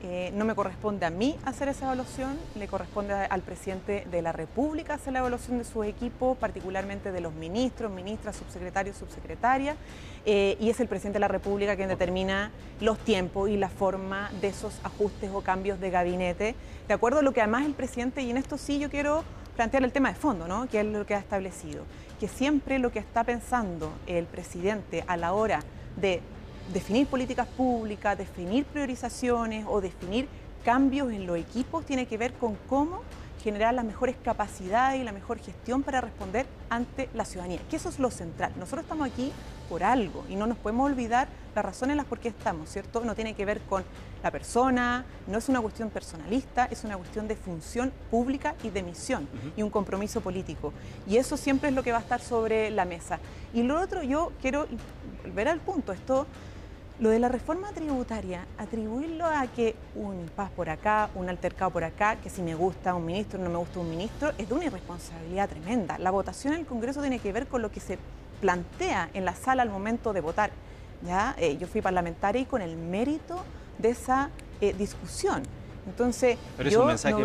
Eh, 0.03 0.31
no 0.35 0.45
me 0.45 0.55
corresponde 0.55 1.07
a 1.07 1.11
mí 1.11 1.37
hacer 1.45 1.69
esa 1.69 1.87
evaluación, 1.87 2.39
le 2.55 2.69
corresponde 2.69 3.15
al 3.15 3.41
presidente 3.41 4.07
de 4.11 4.21
la 4.21 4.31
República 4.31 4.95
hacer 4.95 5.15
la 5.15 5.21
evaluación 5.21 5.57
de 5.57 5.65
su 5.65 5.83
equipo, 5.85 6.35
particularmente 6.35 7.13
de 7.13 7.21
los 7.23 7.33
ministros, 7.33 7.91
ministras, 7.91 8.37
subsecretarios, 8.37 8.97
subsecretarias, 8.99 9.77
eh, 10.27 10.59
y 10.61 10.69
es 10.69 10.81
el 10.81 10.89
presidente 10.89 11.17
de 11.17 11.21
la 11.21 11.29
República 11.29 11.77
quien 11.77 11.89
determina 11.89 12.51
los 12.81 12.99
tiempos 12.99 13.49
y 13.49 13.57
la 13.57 13.71
forma 13.71 14.31
de 14.43 14.49
esos 14.49 14.79
ajustes 14.85 15.31
o 15.33 15.41
cambios 15.41 15.81
de 15.81 15.91
gabinete, 15.91 16.55
de 16.87 16.95
acuerdo 16.95 17.21
a 17.21 17.23
lo 17.23 17.33
que 17.33 17.41
además 17.41 17.65
el 17.65 17.73
presidente, 17.73 18.21
y 18.21 18.31
en 18.31 18.37
esto 18.37 18.59
sí 18.59 18.79
yo 18.79 18.91
quiero 18.91 19.25
plantear 19.57 19.83
el 19.85 19.93
tema 19.93 20.11
de 20.11 20.17
fondo, 20.17 20.47
¿no? 20.47 20.69
que 20.69 20.81
es 20.81 20.87
lo 20.87 21.07
que 21.07 21.15
ha 21.15 21.19
establecido, 21.19 21.85
que 22.21 22.29
siempre 22.29 22.79
lo 22.79 22.93
que 22.93 22.99
está 22.99 23.25
pensando 23.25 23.91
el 24.07 24.27
presidente 24.27 25.05
a 25.07 25.17
la 25.17 25.33
hora 25.33 25.61
de 25.97 26.21
definir 26.73 27.07
políticas 27.07 27.47
públicas, 27.47 28.17
definir 28.17 28.65
priorizaciones 28.65 29.67
o 29.69 29.81
definir 29.81 30.29
cambios 30.65 31.13
en 31.13 31.27
los 31.27 31.37
equipos 31.37 31.85
tiene 31.85 32.07
que 32.07 32.17
ver 32.17 32.33
con 32.33 32.57
cómo 32.69 33.03
generar 33.43 33.75
las 33.75 33.85
mejores 33.85 34.17
capacidades 34.25 34.99
y 35.03 35.05
la 35.05 35.13
mejor 35.13 35.39
gestión 35.39 35.83
para 35.83 36.01
responder 36.01 36.47
ante 36.71 37.11
la 37.13 37.27
ciudadanía, 37.27 37.61
que 37.69 37.77
eso 37.77 37.91
es 37.91 37.99
lo 37.99 38.11
central. 38.11 38.53
Nosotros 38.57 38.85
estamos 38.85 39.07
aquí 39.07 39.33
por 39.69 39.85
algo 39.85 40.25
y 40.31 40.37
no 40.37 40.47
nos 40.47 40.57
podemos 40.57 40.91
olvidar 40.91 41.29
las 41.55 41.63
razones 41.63 41.93
en 41.93 41.99
las 41.99 42.07
por 42.07 42.21
qué 42.21 42.29
estamos, 42.29 42.71
¿cierto? 42.71 43.05
No 43.05 43.15
tiene 43.15 43.35
que 43.35 43.45
ver 43.45 43.61
con 43.61 43.85
la 44.23 44.31
persona, 44.31 45.05
no 45.27 45.37
es 45.37 45.51
una 45.51 45.61
cuestión 45.61 45.91
personalista, 45.91 46.65
es 46.71 46.85
una 46.85 46.97
cuestión 46.97 47.29
de 47.29 47.37
función 47.37 47.93
pública 48.11 48.55
y 48.63 48.71
de 48.71 48.83
misión 48.83 49.29
y 49.59 49.63
un 49.63 49.69
compromiso 49.69 50.23
político. 50.23 50.73
Y 51.07 51.19
eso 51.19 51.37
siempre 51.37 51.69
es 51.69 51.75
lo 51.75 51.83
que 51.83 51.93
va 51.93 51.99
a 51.99 52.01
estar 52.01 52.23
sobre 52.23 52.71
la 52.71 52.87
mesa. 52.87 53.19
Y 53.53 53.63
lo 53.63 53.79
otro, 53.79 54.03
yo 54.03 54.33
quiero 54.41 54.67
volver 55.23 55.49
al 55.49 55.61
punto, 55.61 55.93
esto 55.93 56.27
lo 57.01 57.11
de 57.11 57.19
la 57.19 57.29
reforma 57.29 57.73
tributaria, 57.73 58.47
atribuirlo 58.57 59.27
a 59.27 59.47
que 59.49 59.75
un 59.97 60.31
paz 60.35 60.51
por 60.51 60.71
acá, 60.71 61.11
un 61.17 61.29
altercado 61.29 61.71
por 61.73 61.83
acá, 61.83 62.17
que 62.17 62.31
si 62.31 62.41
me 62.41 62.55
gusta 62.55 62.95
un 62.95 63.05
ministro, 63.05 63.41
no 63.41 63.51
me 63.51 63.57
gusta 63.57 63.81
un 63.81 63.91
ministro, 63.91 64.31
es 64.39 64.49
de 64.49 64.55
una 64.55 64.67
irresponsabilidad 64.67 65.49
tremenda. 65.49 65.99
La 65.99 66.13
votación 66.13 66.55
en 66.55 66.61
el 66.61 66.67
Congreso 66.67 67.01
tiene 67.01 67.19
que 67.19 67.33
ver 67.33 67.49
con 67.49 67.63
lo 67.63 67.71
que 67.71 67.81
se 67.81 67.99
plantea 68.41 69.11
en 69.13 69.25
la 69.25 69.35
sala 69.35 69.63
al 69.63 69.71
momento 69.71 70.13
de 70.13 70.21
votar. 70.21 70.51
¿ya? 71.05 71.35
Eh, 71.39 71.57
yo 71.59 71.67
fui 71.67 71.83
parlamentaria 71.83 72.43
y 72.43 72.45
con 72.45 72.63
el 72.63 72.77
mérito 72.77 73.43
de 73.79 73.91
esa 73.91 74.31
eh, 74.61 74.73
discusión. 74.73 75.43
Entonces, 75.87 76.39
Pero 76.57 76.69
es 76.69 76.77
un 76.77 76.87
mensaje 76.87 77.23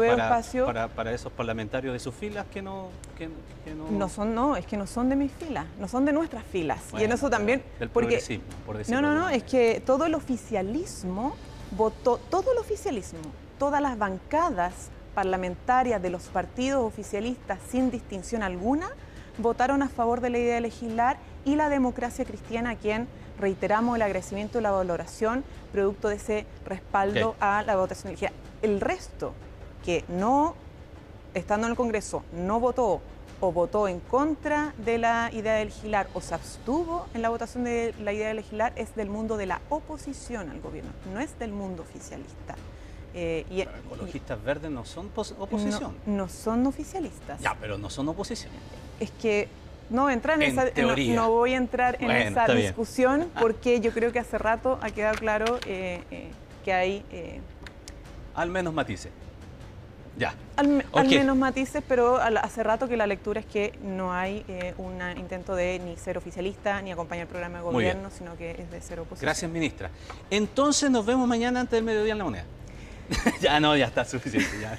para, 0.66 0.88
para, 0.90 1.14
esos 1.14 1.32
parlamentarios 1.32 1.94
de 1.94 2.00
sus 2.00 2.14
filas 2.14 2.46
que 2.52 2.62
no, 2.62 2.90
que, 3.18 3.30
no... 3.74 3.90
No 3.92 4.10
son, 4.10 4.36
no, 4.36 4.56
es 4.56 4.66
que 4.66 4.78
no 4.78 4.86
son 4.86 5.10
de 5.10 5.16
mis 5.16 5.32
filas, 5.32 5.66
no 5.80 5.88
son 5.88 6.06
de 6.06 6.14
nuestras 6.14 6.44
filas. 6.44 6.82
y 6.98 7.04
en 7.04 7.12
eso 7.12 7.30
también... 7.30 7.64
Del 7.80 7.90
porque, 7.90 8.42
por 8.66 8.90
No, 8.90 9.02
no, 9.02 9.14
no, 9.14 9.30
es 9.30 9.44
que 9.44 9.82
todo 9.86 10.06
el 10.06 10.16
oficialismo 10.16 11.36
votó, 11.72 12.18
todo 12.18 12.52
el 12.52 12.58
oficialismo, 12.58 13.20
todas 13.58 13.82
las 13.82 13.98
bancadas 13.98 14.90
parlamentarias 15.16 16.02
de 16.02 16.10
los 16.10 16.24
partidos 16.24 16.86
oficialistas 16.86 17.60
sin 17.70 17.92
distinción 17.92 18.44
alguna, 18.44 18.90
votaron 19.38 19.82
a 19.82 19.90
favor 19.90 20.20
de 20.22 20.30
la 20.30 20.38
idea 20.38 20.56
de 20.56 20.62
legislar 20.62 21.18
y 21.46 21.56
la 21.56 21.70
democracia 21.70 22.26
cristiana, 22.26 22.72
a 22.72 22.76
quien 22.76 23.08
reiteramos 23.40 23.96
el 23.96 24.02
agradecimiento 24.02 24.60
y 24.60 24.62
la 24.62 24.72
valoración 24.72 25.46
producto 25.72 26.10
de 26.10 26.16
ese 26.16 26.46
respaldo 26.66 27.36
a 27.40 27.64
la 27.64 27.78
votación 27.78 28.12
legislativa 28.12 28.49
el 28.62 28.82
resto 28.82 29.34
que 29.84 30.04
no, 30.08 30.56
estando 31.34 31.68
en 31.68 31.72
el 31.72 31.78
Congreso, 31.78 32.24
no 32.34 32.60
votó 32.60 33.02
o 33.42 33.52
votó 33.52 33.88
en 33.88 34.00
contra 34.00 34.74
de 34.78 34.98
la 34.98 35.30
idea 35.34 35.56
de 35.56 35.66
legislar 35.66 36.08
o 36.14 36.22
se 36.22 36.36
abstuvo 36.36 37.06
en 37.14 37.22
la 37.22 37.30
votación 37.30 37.64
de 37.64 37.94
la 38.02 38.12
idea 38.12 38.28
de 38.28 38.34
legislar 38.34 38.74
es 38.76 38.96
del 38.96 39.10
mundo 39.10 39.38
de 39.38 39.46
la 39.46 39.62
oposición 39.70 40.50
al 40.50 40.60
gobierno, 40.60 40.92
no 41.14 41.20
es 41.20 41.38
del 41.40 41.52
mundo 41.52 41.84
oficialista. 41.84 42.56
Eh, 43.16 43.46
y, 43.50 43.62
ecologistas 43.62 44.44
verdes 44.44 44.70
no 44.70 44.86
son 44.86 45.10
oposición. 45.40 45.96
No, 46.06 46.30
son 46.30 46.68
oficialistas. 46.68 47.40
Ya, 47.42 47.56
pero 47.60 47.78
no 47.78 47.90
son 47.90 48.08
oposición. 48.10 48.52
Es 49.00 49.10
que 49.10 49.48
no 49.90 50.12
entrar 50.12 50.42
en, 50.42 50.52
esa 50.52 50.70
no, 51.16 51.32
voy 51.32 51.54
a 51.54 51.58
entrar 51.58 51.98
en 52.00 52.12
esa 52.12 52.46
discusión 52.54 53.32
porque 53.40 53.82
yo 53.82 53.92
creo 53.92 54.12
que 54.12 54.20
hace 54.20 54.38
rato 54.38 54.78
ha 54.82 54.92
quedado 54.92 55.18
claro 55.18 55.58
eh, 55.66 56.04
eh, 56.12 56.30
que 56.64 56.74
hay 56.74 57.04
al 58.40 58.50
menos 58.50 58.74
matices. 58.74 59.12
Ya. 60.18 60.34
Al, 60.58 60.84
menos 61.08 61.38
matices, 61.38 61.84
pero 61.88 62.18
hace 62.18 62.64
rato 62.64 62.88
que 62.88 62.98
la 62.98 63.08
lectura 63.08 63.40
es 63.40 63.46
que 63.46 63.78
no 63.82 64.14
hay 64.14 64.44
eh, 64.50 64.74
un 64.78 65.00
intento 65.18 65.56
de 65.56 65.80
ni 65.80 65.96
ser 65.96 66.18
oficialista 66.18 66.82
ni 66.82 66.92
acompañar 66.92 67.24
el 67.24 67.30
programa 67.30 67.60
de 67.60 67.64
gobierno, 67.64 68.10
sino 68.10 68.36
que 68.38 68.52
es 68.52 68.72
de 68.72 68.82
ser 68.82 69.00
oposición. 69.00 69.28
Gracias, 69.28 69.50
ministra. 69.50 69.90
Entonces 70.30 70.90
nos 70.92 71.06
vemos 71.06 71.28
mañana 71.28 71.62
antes 71.62 71.72
del 71.72 71.84
mediodía 71.84 72.14
en 72.14 72.18
la 72.18 72.24
moneda. 72.24 72.46
ya 73.42 73.60
no, 73.60 73.76
ya 73.76 73.86
está 73.86 74.06
suficiente, 74.06 74.60
ya 74.60 74.78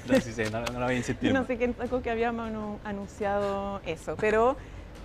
no, 0.51 0.61
no, 0.61 0.79
lo 0.79 0.85
voy 0.85 0.95
a 0.95 0.97
insistir. 0.97 1.33
No 1.33 1.45
sé 1.45 1.57
qué 1.57 1.73
que 2.03 2.09
habíamos 2.11 2.51
anunciado 2.83 3.81
eso, 3.85 4.15
pero 4.19 4.57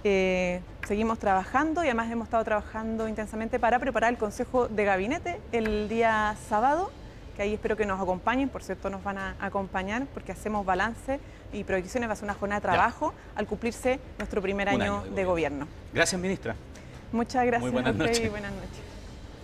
eh, 0.05 0.61
seguimos 0.87 1.19
trabajando 1.19 1.83
y 1.83 1.87
además 1.87 2.11
hemos 2.11 2.27
estado 2.27 2.45
trabajando 2.45 3.09
intensamente 3.09 3.59
para 3.59 3.79
preparar 3.79 4.13
el 4.13 4.19
Consejo 4.19 4.69
de 4.69 4.85
Gabinete 4.85 5.41
el 5.53 5.89
día 5.89 6.37
sábado 6.49 6.91
que 7.37 7.43
ahí 7.43 7.55
espero 7.55 7.77
que 7.77 7.85
nos 7.85 8.01
acompañen, 8.01 8.49
por 8.49 8.63
cierto 8.63 8.89
nos 8.89 9.05
van 9.05 9.19
a 9.19 9.37
acompañar 9.41 10.07
porque 10.15 10.33
hacemos 10.33 10.65
balance 10.65 11.21
y 11.53 11.65
proyecciones, 11.65 12.09
va 12.09 12.15
a 12.15 12.17
ser 12.17 12.25
una 12.25 12.35
jornada 12.35 12.61
de 12.61 12.63
trabajo 12.63 13.13
al 13.35 13.47
cumplirse 13.47 14.01
nuestro 14.19 14.41
primer 14.41 14.69
año, 14.69 15.05
de, 15.15 15.25
gobierno. 15.25 15.69
Gracias, 15.93 16.21
ministra. 16.21 16.57
Muchas 17.13 17.45
gracias. 17.45 17.63
Muy 17.63 17.71
buenas 17.71 17.95
noches. 17.95 18.31
buenas 18.31 18.53
noches. 18.53 18.86